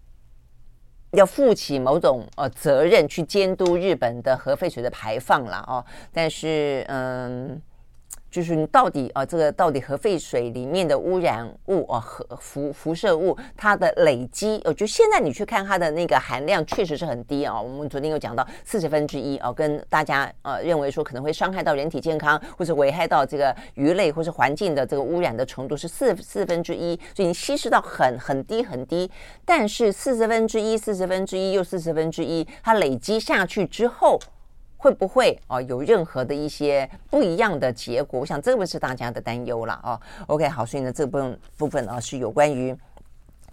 [1.12, 5.82] 要负起某种呃责任去监督日本的核废水的排放了哦，
[6.12, 7.58] 但是嗯。
[8.30, 17.58] 就是你到底啊，这个到底核废水里面的污染物啊，核辐辐射物它的累积，我觉得现在你去看它的那个含量确实是很低啊。
[17.60, 29.10] 我们昨天有讲到四十分之一啊，跟大家呃认为说可能会伤害到人体健康，或者危害到这个鱼类或是环境的这个污染的程度是四四分之一，所以你稀释到很很低很低。
[29.44, 34.18] 但是四十分之一、四十分之一又四十分之一，它累积下去之后。
[34.78, 38.20] 会不会啊有任何的一些不一样的结果？
[38.20, 40.00] 我想这个是大家的担忧了啊。
[40.28, 42.74] OK，好，所以呢这部分部分啊是有关于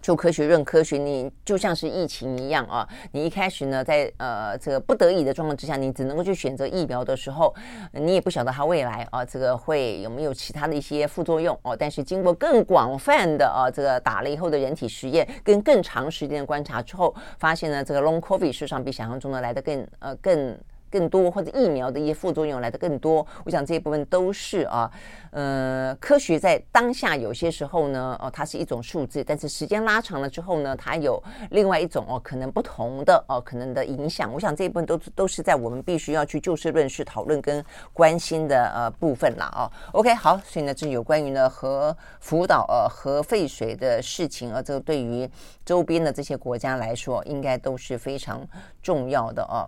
[0.01, 7.51] 就科学论科学，你就像是疫情一样啊，你一开始呢在呃这个不得已的状况之下，你只能够去选择疫苗的时候，
[7.91, 11.75] 你也不晓得它未来啊这个会有没有其他的一些副作用哦。
[11.75, 20.55] 但是经过更广泛的啊这个打了以后的人体实验跟更长时间的观察之后，发现呢这个 Long COVID 事实上比想象中的来得更呃更。
[20.95, 24.89] 更多或者疫苗的一些副作用来的更多，我想这一部分都是啊，
[25.31, 31.21] 呃，科学在当下有些时候呢，哦，它是一种数字，但是时间拉长了之后呢，它有
[31.51, 34.31] 另外一种哦，可能不同的哦，可能的影响。
[34.31, 39.69] 我想这一部分都都是在我们必须要去就事论事讨论跟关心的呃部分了啊。
[39.91, 45.29] OK，好，所以呢，这有关于呢核福岛呃核废水的事情，啊这个对于
[45.65, 48.47] 周边的这些国家来说，应该都是非常
[48.81, 49.67] 重要的哦。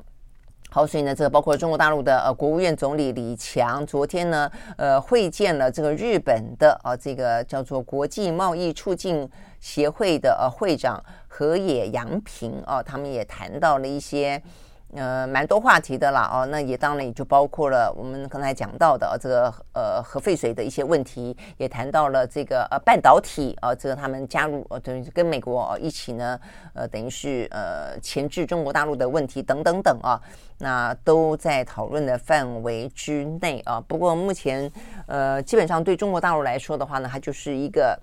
[0.70, 9.28] 好，所以呢，这个包括中国大陆的呃国务院总理李强，昨天呢，呃会见了这个日本的啊这个叫做国际贸易促进
[9.60, 14.42] 协会的呃会长河野洋平啊，他们也谈到了一些。
[14.98, 26.40] 呃，蛮多话题的啦，哦，那也当然也就包括了我们刚才讲到的这个呃核废水的一些问题，也谈到了这个呃半导体啊，这个他们加入呃等于跟美国一起呢，
[26.74, 30.20] 呃等于是呃钳制中国大陆的问题等等等啊，
[30.58, 33.80] 那都在讨论的范围之内啊。
[33.88, 34.72] 不过目前
[35.06, 38.00] 呃基本上对中国大陆来说的话呢，它就是一个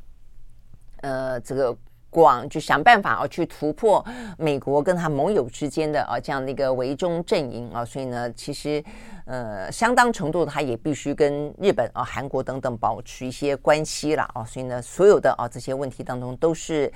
[1.01, 1.77] 呃这个。
[2.15, 4.05] 广就想办法啊，去突破
[4.39, 8.83] 美国跟他盟友之间的啊这样的一个围中阵营啊，所以呢，其实
[9.25, 16.93] 呃相当程度他也必须跟日本啊、韩国等等保持一些关系了啊，所以呢，所有的啊这些问题当中都是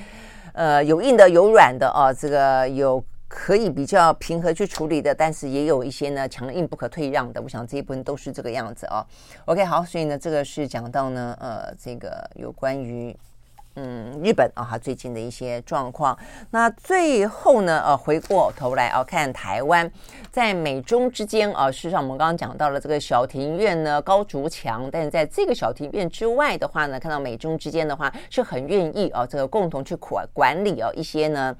[0.53, 9.05] 呃有硬的有软的啊，这个有可以比较平和去处理的，但是也有一些呢强硬不可退让的，我想这一部分都是这个样子啊。
[9.47, 13.17] OK，好，所以呢，这个是讲到呢呃这个有关于。
[13.81, 16.19] 嗯，日本啊，哈，最近的一些状况。
[16.51, 19.89] 那最后呢，呃，回过头来啊，看台湾
[20.33, 31.55] 在美中之间啊，事实上我们刚刚讲到了这个小庭院呢高筑墙，但是在这个小庭院之外的话呢，看到美中之间的话是很愿意啊，这个共同去管管理啊一些呢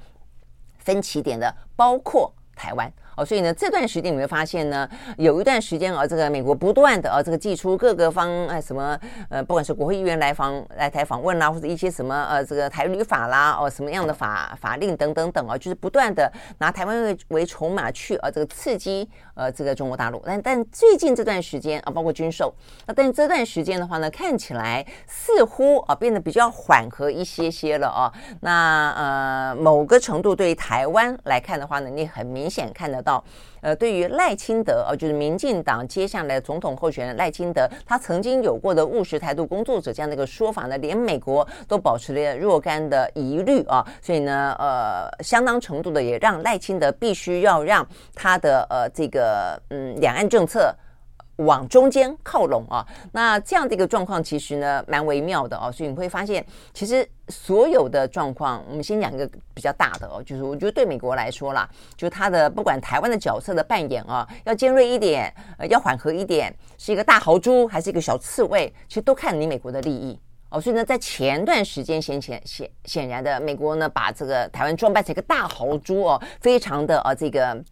[0.79, 2.93] 分歧点的，包括台湾。
[3.19, 8.97] 哦，所以呢，这段时间你会发现呢，有一段时间啊，这个美国不断的啊，这个祭出各个方哎什么
[9.29, 20.23] 呃，不管是国会议员来访来台访问啦，或者一些什么呃这个台旅法啦，哦什么样的法法令等等等啊，就是不断的拿台湾为为筹码去啊这个刺激呃这个中国大陆。
[20.25, 22.55] 但但最近这段时间啊，包括军售，
[22.87, 28.13] 那但这段时间的话呢，看起来似乎啊变得比较缓和一些些了啊。
[28.43, 33.08] 那呃某个程度对于台湾来看的话呢，你很明显看得到。
[33.09, 33.25] 到，
[33.63, 50.75] 呃，对于赖清德呃，就是民进党接下来总统候选人赖清德，他曾经有过的务实台独工作者这样的一个说法呢，连美国都保持了若干的疑虑啊，所以呢，呃，相当程度的也让赖清德必须要让他的呃这个嗯两岸政策。
[51.39, 70.19] 往中间靠拢啊，那这样的一个状况其实呢蛮微妙的哦，所以你会发现，其实所有的状况，我们先讲一个比较大的哦，就是我觉得对美国来说啦，就它的不管台湾的角色的扮演啊，要尖锐一点，呃，要缓和一点，是一个大豪猪还是一个小刺猬，其实都看你美国的利益
[70.51, 70.61] 哦。
[70.61, 77.63] 所以呢，在前段时间显显显显然的，美国呢把这个台湾装扮成一个大豪猪哦，非常的啊这个。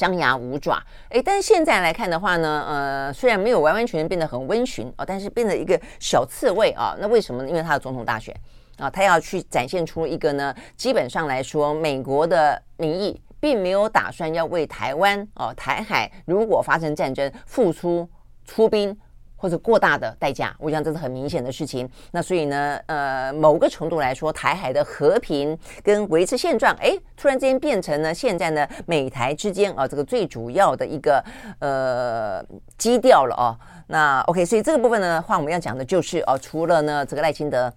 [0.00, 6.96] 张牙舞爪，诶，但是现在来看的话呢，呃，虽然没有完完全全变得很温驯哦，但是变得一个小刺猬啊。
[6.98, 7.48] 那为什么呢？
[7.50, 8.34] 因为他的总统大选
[8.78, 18.08] 啊，他要去展现出一个呢，基本上来说，美国的民意并没有打算要为台湾哦，台海如果发生战争，付出
[18.46, 18.96] 出兵。
[19.40, 21.88] 或者过大的代价，我想这是很明显的事情。
[22.10, 31.24] 那所以呢，呃，某个程度来说，台海的和平跟维持现状，哎，突然之间变成了现在呢，美台之间啊，这个最主要的一个
[31.60, 32.44] 呃
[32.76, 33.56] 基调了哦。
[33.86, 37.72] 那 OK，所以这个部分呢，话我们要讲的就是哦，除了呢这个赖清德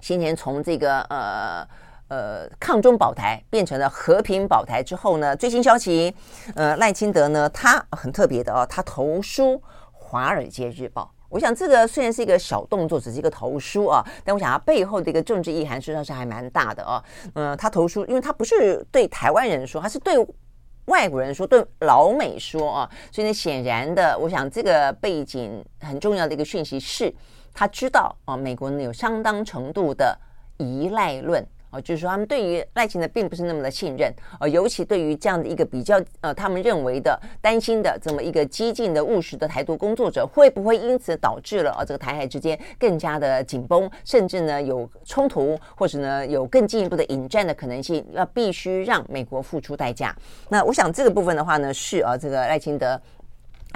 [0.00, 1.68] 先前从这个呃
[2.08, 6.14] 呃抗中保台变成了和平保台之后呢，最新消息，
[6.54, 9.52] 呃，赖清德呢他很特别的哦，他投书。
[10.08, 17.02] 《华尔街日报》，我想这个虽然是一个小动作，只是一个投书啊，但我想它背后的一个政治意涵实际上是还蛮大的啊。
[17.34, 20.14] 嗯，他投书，因为他不是对台湾人说，他是对
[20.84, 22.90] 外国人说，对老美说啊。
[23.10, 27.12] 所以呢，显然的，我想这个背景很重要的一个讯息是，
[27.52, 30.16] 他知道啊，美国呢有相当程度的
[30.58, 31.44] 依赖论。
[31.82, 50.16] 就是说，他们对于赖清德并不是那么的信任，呃，尤其对于这样的一个比较，呃，他们认为的担心的这么一个激进的务实的台独工作者，会不会因此导致了啊，这个台海之间更加的紧绷，甚至呢有冲突，或者呢有更进一步的引战的可能性，要必须让美国付出代价。
[50.48, 53.00] 那我想这个部分的话呢，是啊，这个赖清德。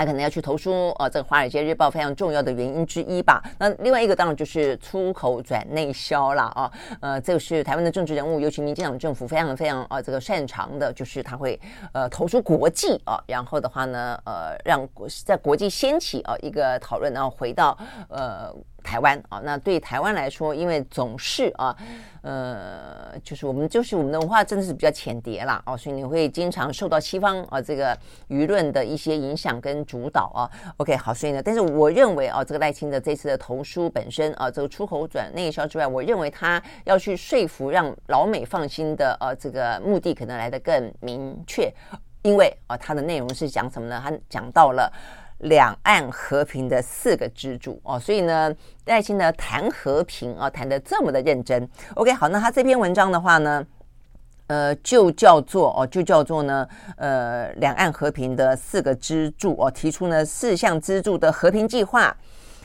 [0.01, 3.43] 他可能要去投书，呃，这个《华尔街日报》非常重要的原因之一吧。
[3.59, 6.73] 那另外一个当然就是出口转内销了啊，
[7.03, 11.61] 呃，这个是台湾的政治人物，尤其民进党政府非常非常啊这个擅长的，就是他会
[11.93, 17.77] 呃投书国际啊，然后的话呢，呃，让国在国际掀起啊一个讨论，然后回到
[18.09, 18.51] 呃。
[18.83, 21.77] 台湾啊，那对台湾来说，因为总是啊，
[22.23, 27.97] 呃，就是我们就是我们的文化真的是比较浅碟啦，哦，所以你会经常受到西方啊这个
[28.29, 30.51] 舆论的一些影响跟主导啊。
[30.79, 41.73] OK，好，所以呢，但是我认为啊，这个赖清德这次的投书本身啊，这个出口转内销之外，我认为他要去说服让老美放心的啊，这个目的可能来得更明确，
[42.23, 44.01] 因为啊，他的内容是讲什么呢？
[44.05, 44.93] 他讲到了。
[45.41, 51.69] 两岸和平的四个支柱哦，所以呢，戴清呢谈和平啊，谈的这么的认真。
[51.95, 53.67] OK，好，那他这篇文章的话呢，
[54.49, 62.17] 呃，就叫做哦，就叫做呢，呃，两岸和平的四个支柱哦，提出呢四项支柱的和平计划。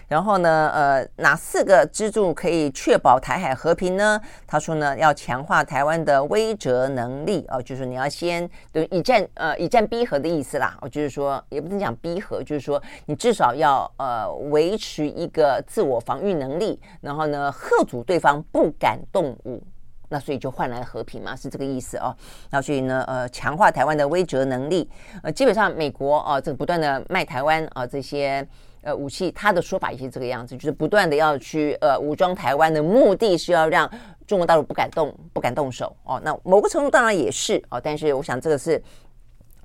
[0.08, 4.22] 然后呢，呃，哪四个支柱可以确保台海和平呢？
[4.46, 10.78] 他说呢，要强化台湾的威慑能力哦，就是你要先就以战呃以战逼和的意思啦。
[10.82, 19.64] 哦，就是说也不能讲逼和，就是说你至少要呃维持一个自我防御能力，然后呢，吓阻对方不敢动武，
[20.10, 22.16] 那所以就换来和平嘛，是这个意思哦。
[22.52, 24.88] 那所以呢，呃，强化台湾的威慑能力，
[25.24, 28.48] 呃，基本上美国啊，这个不断的卖台湾啊这些。
[28.86, 33.90] 呃，武器，他的说法也是这个样子，就是不断的要去呃武装台湾的目的是要让
[34.26, 36.22] 中国大陆不敢动，不敢动手哦。
[36.24, 38.82] 那某个程度当然也是哦，但是我想这个是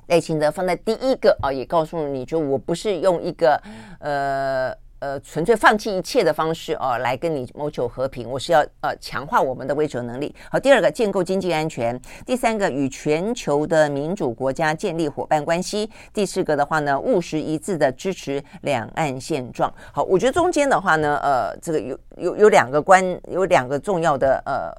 [0.08, 3.62] 赖清德放在第一个啊，也告诉你就我不是用一个
[4.00, 4.74] 呃。
[5.00, 8.28] 呃，纯粹放弃一切的方式哦，来跟你谋求和平。
[8.28, 10.34] 我是要呃强化我们的威慑能力。
[10.50, 19.72] 好，第二个建构经济安全，第三个与全球的民主国家建立伙伴关系，第四个的话呢，务实一致的支持两岸现状。
[19.90, 24.70] 好，我觉得中间的话呢，呃，这个有有有两个关，有两个重要的呃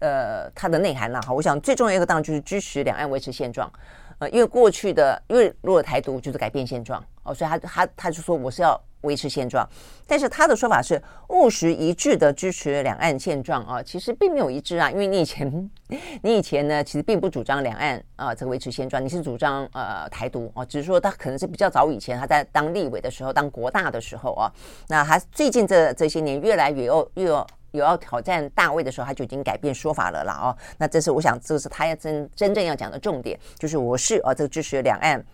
[0.00, 1.18] 呃它的内涵了。
[1.26, 3.72] 好，我想最重要一个当然就是支持两岸维持现状。
[4.18, 8.78] 呃，因为过去的，因为如果台独就是改变现状哦，所以他他他就说我是要。
[9.02, 9.68] 维持现状，
[10.06, 15.70] 但是他的说法是务实一致的支持两岸现状啊，其实并没有一致啊，因为你以前
[16.22, 24.52] 你以前呢，其实并不主张两岸啊这个维持现状，你是主张呃台独啊，只是说他可能是比较早以前他在当立委的时候，当国大的时候啊，
[24.88, 30.56] 那他最近这这些年越来越有越有有要挑战大位的时候，他就已经改变说法了啦哦。
[30.76, 35.24] 那这是我想，这是他要真真正要讲的重点，就是我是啊这个支持两岸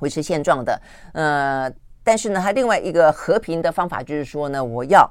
[0.00, 0.78] 维持现状的。
[1.14, 1.72] 呃，
[2.10, 5.08] 但是呢，他另外一个和平的方法就是说呢，我要。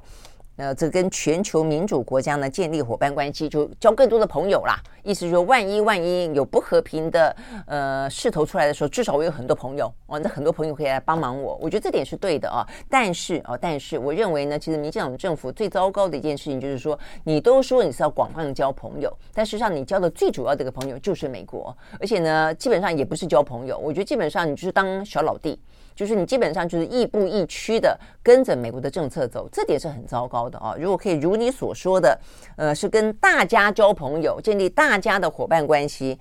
[0.57, 4.75] 呃，这跟全球民主国家呢建立伙伴关系，就交更多的朋友啦。
[5.03, 7.33] 意思说，万一万一有不和平的
[7.65, 11.57] 呃势头出来的时候，至少我有很多朋友哦，那很多朋友可以来帮忙我。
[11.61, 12.67] 我觉得这点是对的啊。
[12.89, 23.77] 但是哦，但是我认为呢，其实民进党政府最糟糕的一件事情就是说，你都说你是要广泛交朋友，但实际上你交的最主要的一个朋友就是美国，而且呢，基本上也不是交朋友。
[23.77, 25.57] 我觉得基本上你就是当小老弟。
[25.99, 30.73] 就是你基本上就是亦步亦趋的跟着美国的政策走，这点是很糟糕的啊！
[30.79, 32.17] 如果可以如你所说的，
[32.55, 36.17] 呃，是跟大家交朋友，建立大家的伙伴关系，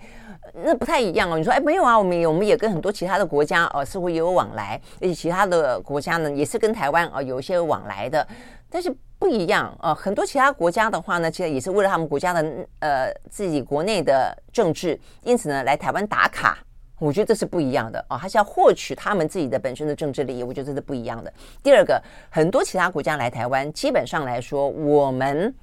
[0.52, 1.38] 那不太一样哦。
[1.38, 8.26] 你说，哎，没有啊，我们我们也跟很多其他的国家哦，似乎也有往来，而且其他的国家呢，也是跟台湾啊有一些往来的，
[8.68, 9.94] 但是不一样啊。
[9.94, 16.58] 很多其他国家的话呢，其实也是为了他们国家的呃自己国内的政治，因此呢来台湾打卡。
[16.98, 20.42] 我觉得这是不一样的哦，还是要获取他们自己的本身的政治利益。
[20.42, 21.32] 我觉得这是不一样的。
[21.62, 25.54] 第二个，很多其他国家来台湾，基本上来说，我们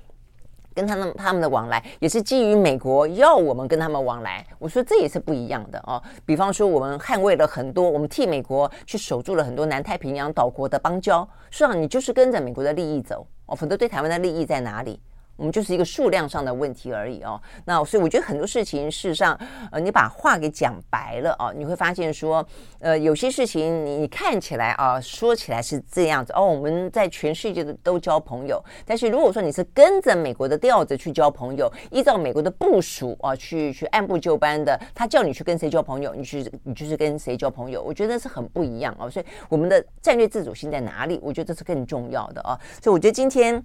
[0.73, 4.45] 跟他们他们的往来也是基于美国要我们跟他们往来。
[4.59, 6.01] 我说这也是不一样的哦。
[6.25, 14.99] 比方说，我们捍卫了很多，我们替美国去守住了很多南太平洋岛国的邦交，实际上你就是跟着美国的利益走哦，否则对台湾的利益在哪里？
[15.35, 17.39] 我们就是一个数量上的问题而已哦。
[17.65, 19.37] 那所以我觉得很多事情，事实上，
[19.71, 22.45] 呃，你把话给讲白了哦，你会发现说，
[22.79, 28.63] 呃，有些事情你看起来啊，说起来是这样子哦，我们在全世界的都交朋友。
[28.85, 37.83] 但是如果说你是跟着美国的调子去交朋友，依照美国的部署啊，去去按部就班的，他叫你去跟谁交朋友，你去你就是跟谁交朋友。
[37.83, 39.09] 我觉得是很不一样哦。
[39.09, 41.19] 所以我们的战略自主性在哪里？
[41.21, 42.57] 我觉得这是更重要的哦。
[42.81, 43.63] 所以我觉得今天。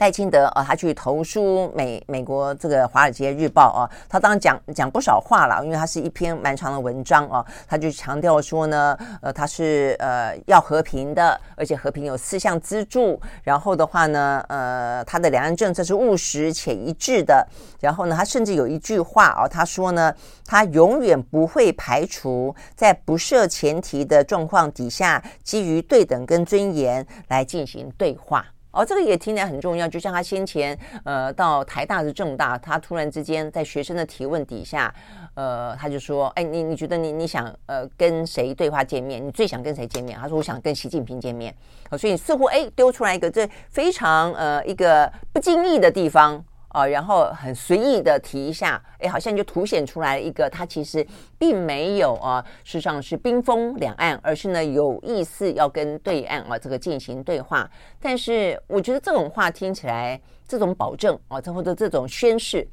[0.00, 17.46] 赖清德啊，他去投书美美国这个《华尔街日报》啊，他当然讲讲不少话了，因为他是一篇蛮长的文章啊，他就强调说呢，呃，他是呃要和平的，而且和平有四项支柱，然后的话呢，呃，他的两岸政策是务实且一致的，
[17.78, 20.14] 然后呢，他甚至有一句话啊，他说呢，
[20.46, 28.42] 他永远不会排除在不设前提的状况底下，基于对等跟尊严来进行对话。
[28.72, 29.88] 哦，这个也听起来很重要。
[29.88, 34.94] 就像他先前，呃，到台大的政大，他突然之间在学生的提问底下，
[35.34, 39.24] 呃，他就说：“哎，你你觉得你你想呃跟谁对话见面？
[39.26, 41.54] 你最想跟谁见面？”他说：“我想跟习近平见面。”
[41.90, 46.44] 哦，所以似乎哎丢出来一个这非常呃一个不经意的地方。
[46.70, 51.04] 啊、然后很随意的提一下，哎，好像就凸显出来一个，他其实
[51.36, 57.68] 并没有啊，事实上是冰封两岸，而是呢有意思要跟对岸啊这个进行对话。
[58.00, 62.66] 但是我觉得这种话听起来，这种保证啊，或者这种宣誓，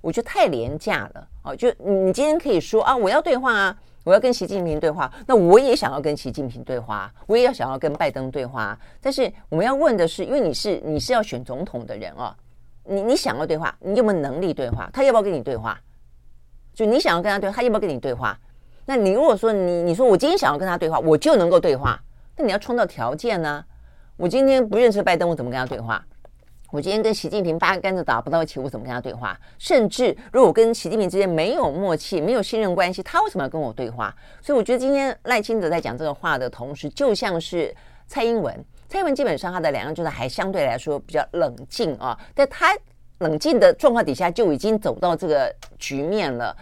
[0.00, 1.54] 我觉得太廉价了啊。
[1.54, 8.78] 就你今天可以说啊，我要对话啊，我要跟习近平对话，那我也想要跟习近平对话，我也要想要跟拜登对话。
[8.98, 12.34] 但是我们要问的是，因为你是你是要选总统的人啊。
[12.84, 14.90] 你你想要对话，你有没有能力对话？
[14.92, 15.78] 他要不要跟你对话？
[16.74, 18.38] 就你想要跟他对话，他要不要跟你对话？
[18.86, 22.02] 那你如果说你你说我今天想要跟他对话，我就能够对话，
[22.36, 23.64] 那你要创造条件呢？
[24.16, 26.04] 我今天不认识拜登，我怎么跟他对话？
[26.70, 29.38] 我今天跟习近平八竿子打不到一起，我怎么跟他对话？
[29.58, 34.14] 甚至如果跟习近平之间没有默契、没有信任关系，他为什么要跟我对话？
[34.40, 37.74] 所以我觉得今天赖清德在讲这个话的同时，就像是
[38.06, 38.64] 蔡英文。
[38.92, 42.76] 蔡英文基本上他的两岸就是还相对来说比较冷静啊，在他
[43.20, 46.54] 冷静的状况底下就已经走到这个局面了。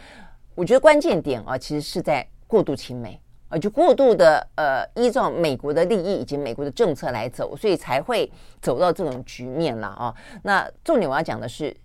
[0.55, 8.31] 我觉得关键点啊，其实是在过度亲美啊，就过度的呃依照美国的利益以及美国的政策来走，所以才会
[8.63, 10.15] 走到这种局面了啊。
[10.45, 11.77] 那重点我要讲的是，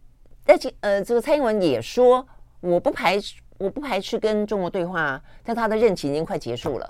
[0.45, 2.23] 但其呃这个蔡英文也说，
[2.59, 6.87] 我不排斥我不排斥跟中国对话，但他的任期已经快结束了。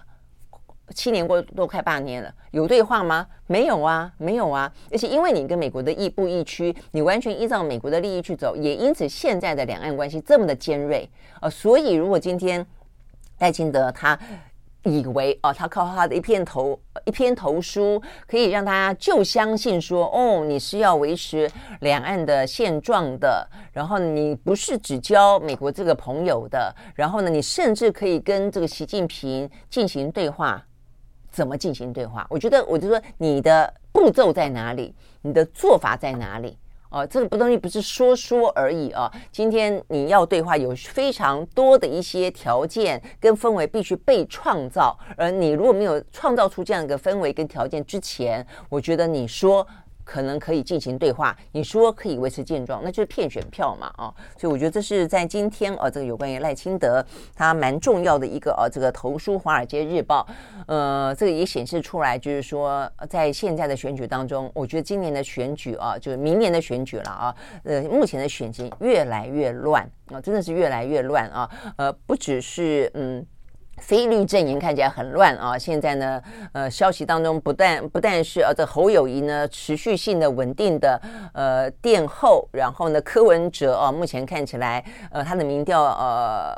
[0.94, 3.26] 七年过都快八年了，有对话吗？
[3.48, 4.72] 没有啊，没有啊。
[4.92, 11.10] 而且因为你跟美国的亦步亦趋，你完全依照美国的利益去走，也因此现在的两岸关系这么的尖锐、
[11.42, 11.50] 呃。
[11.50, 12.66] 所以如果今天
[13.40, 14.18] 赖清德他
[14.84, 30.64] 以为哦、他靠他的一篇投一篇投书可以让大家就相信说，哦，你是要维持两岸的现状的，然后你不是只交美国这个朋友的，然后呢，你甚至可以跟这个习近平进行对话。
[31.36, 32.26] 怎么进行对话？
[32.30, 36.58] 我觉得，我就说你的步骤在哪里，你的做法在哪里？
[36.90, 39.12] 哦，这个不东西不是说说而已哦。
[39.30, 49.68] 今天你要对话，有非常多的一些条件跟氛围必须被创造，而你如果没有创造出这样一个氛围跟条件之前，我觉得你说
[50.06, 54.14] 可能可以进行对话，你说可以维持现状，那就是骗选票嘛啊！
[54.38, 57.04] 所以我觉得这是在今天啊，这个有关于赖清德
[57.36, 60.26] 他蛮重要的一个啊，这个投书《华尔街日报》，
[60.68, 73.26] 呃，这个也显示出来，就是说在现在的选举当中，我觉得今年的选举啊，就是明年的选举了啊，呃，目前的选情越来越乱啊，真的是越来越乱啊，呃，不只是嗯。
[73.78, 75.58] 非绿阵营看起来很乱啊！
[75.58, 76.22] 现在呢，
[76.54, 81.02] 呃，消息当中不但不但是呃、啊，这侯友谊呢持续性的稳定的
[81.34, 86.56] 呃殿后，然后呢，柯文哲啊，目前看起来呃他的民调呃。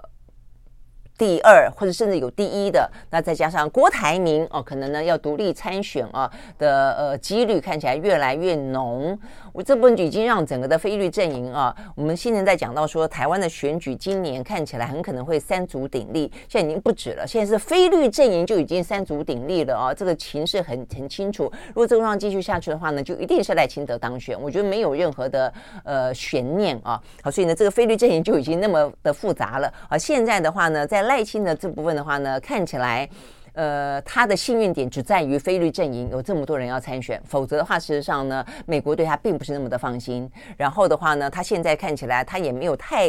[1.19, 9.17] 第二或者甚至有第一的，那再加上郭台铭哦，可能呢要独立参选啊的呃几率看起来越来越浓。
[9.57, 21.51] 我这部分已经让整个的非绿阵营啊，我们现在在讲到说台湾的选举今年看起来很可能会三足鼎立，现在已经不止了，现在是非绿阵营就已经三足鼎立了啊，这个情势很很清楚。
[21.69, 25.51] 如果这个状况继续下去的话呢，就一定是赖清德当选，我觉得没有任何的
[25.83, 27.01] 呃悬念啊。
[27.23, 29.97] 好，所以呢这个非绿阵营就已经那么的复杂了啊。
[29.97, 33.09] 现在的话呢，在赖清的这部分的话呢，看起来，
[33.57, 40.31] 呃，他的幸运点只在于菲律阵营有这么多人要参选，否则的话，事实上呢，美国对他并不是那么的放心。
[40.55, 43.07] 然后的话呢，他现在看起来他也没有太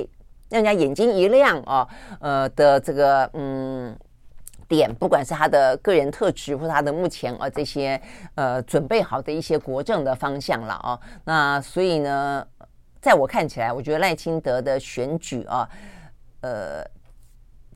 [0.49, 1.86] 让人家眼睛一亮啊，
[2.20, 3.94] 呃的这个嗯
[4.66, 8.01] 点，不管是他的个人特质或者他的目前啊这些
[8.34, 10.99] 呃准备好的一些国政的方向了啊。
[11.24, 12.42] 那所以呢，
[13.03, 15.68] 在我看起来，我觉得赖清德的选举啊，
[16.40, 16.82] 呃。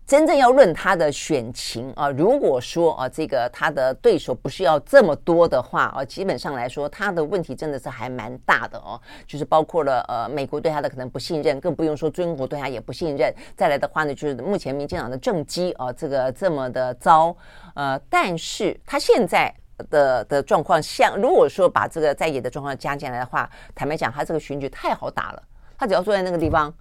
[0.04, 9.00] 真正要论他的选情啊，如果说啊，这个他的对手不是要这么多的话啊，基本上来说，他的问题真的是还蛮大的哦。
[9.26, 13.32] 就是包括了呃，美国对他的可能不信任，更不用说中国对他也不信任。
[13.56, 17.34] 再来的话呢，就是目前民进党的政绩啊，这个这么的糟，
[17.74, 19.54] 呃，但是他现在
[19.88, 25.42] 的的状况，像如果说把这个在野的状况加进来的话，坦白讲，他这个选举太好打了，
[25.78, 26.74] 他只要坐在那个地方，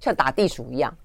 [0.00, 0.96] 像打地鼠一样。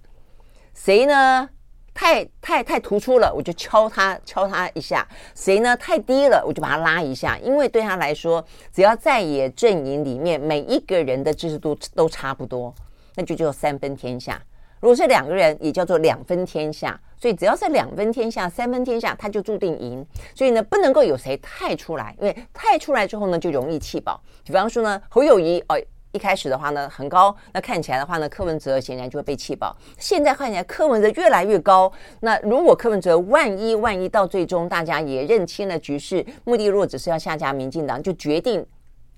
[0.81, 1.49] 谁呢？
[1.93, 5.05] 太太太突出了，我就敲他敲他一下。
[5.35, 5.75] 谁呢？
[5.75, 7.37] 太低了，我就把他拉一下。
[7.39, 12.73] 因为对他来说，只要在野阵营里面每一个人的支持度都差不多，
[13.15, 14.41] 那就叫三分天下。
[14.79, 16.97] 如果是两个人，也叫做两分天下。
[17.17, 20.05] 所以只要是两分天下、三分天下，他就注定赢。
[20.33, 24.21] 所以呢，不能够有谁太出来，因为太出来之后呢，就容易气饱。
[24.45, 25.77] 比方说呢，侯友谊哦。
[26.11, 29.75] 一开始的话呢，很高，那看起来的话呢，柯文哲显然就会被气爆。
[29.97, 31.91] 现在看起来柯文哲越来越高，
[32.21, 38.65] 那如果柯文哲万一万一到最终大家也认清了局势，目的如果只是要下架民进党，就决定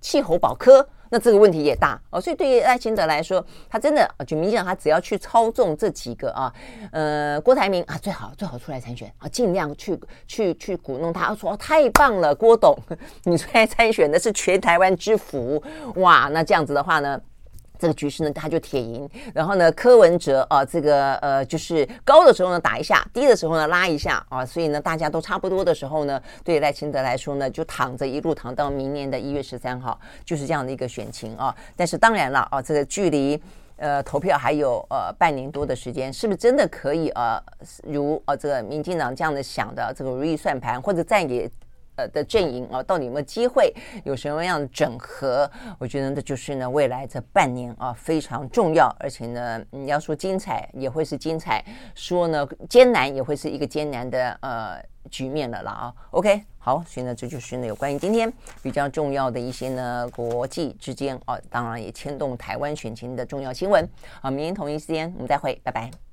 [0.02, 0.86] 气候保科。
[1.14, 6.54] 那这个问题也大哦，所以对于赖清德来说，他真的就明显他只要去操纵这几个啊，
[6.90, 12.74] 呃，郭台铭啊，最好最好出来参选啊，尽量去去去鼓弄他，说太棒了，郭董，
[13.26, 15.62] 你出来参选的是全台湾之福，
[15.96, 17.20] 哇，那这样子的话呢？
[17.82, 19.10] 这个局势呢，他就铁赢。
[19.34, 31.56] 然后呢，柯文哲啊，这个呃，就是高的时候呢打一下，低的时候呢拉一下啊，所以呢，大家都差不多的时候呢，对赖清德来说呢，就躺着一路躺到明年的一月十三号，就是这样的一个选情啊。
[31.76, 33.42] 但是当然了啊，这个距离
[33.78, 37.42] 呃投票还有呃半年多的时间，是不是真的可以呃，
[37.84, 41.50] 如呃这个民进党这样的想的这个如意算盘，或者再给？
[42.10, 43.74] 的阵营啊，到底有没有机会
[44.04, 45.50] 有什么样的整合？
[45.80, 51.64] 我觉得这就是呢未来这半年啊非常重要，而且呢你要说精彩也会是精彩，
[51.96, 55.94] 说呢艰难也会是一个艰难的呃局面了啦啊。
[56.12, 58.32] OK，好，所以呢这就是呢有关于今天
[58.62, 63.88] 比较重要的一些呢国际之间啊，当然也牵动台湾选情的重要新闻
[64.22, 64.30] 啊。
[64.30, 66.11] 明天同一时间我们再会，拜拜。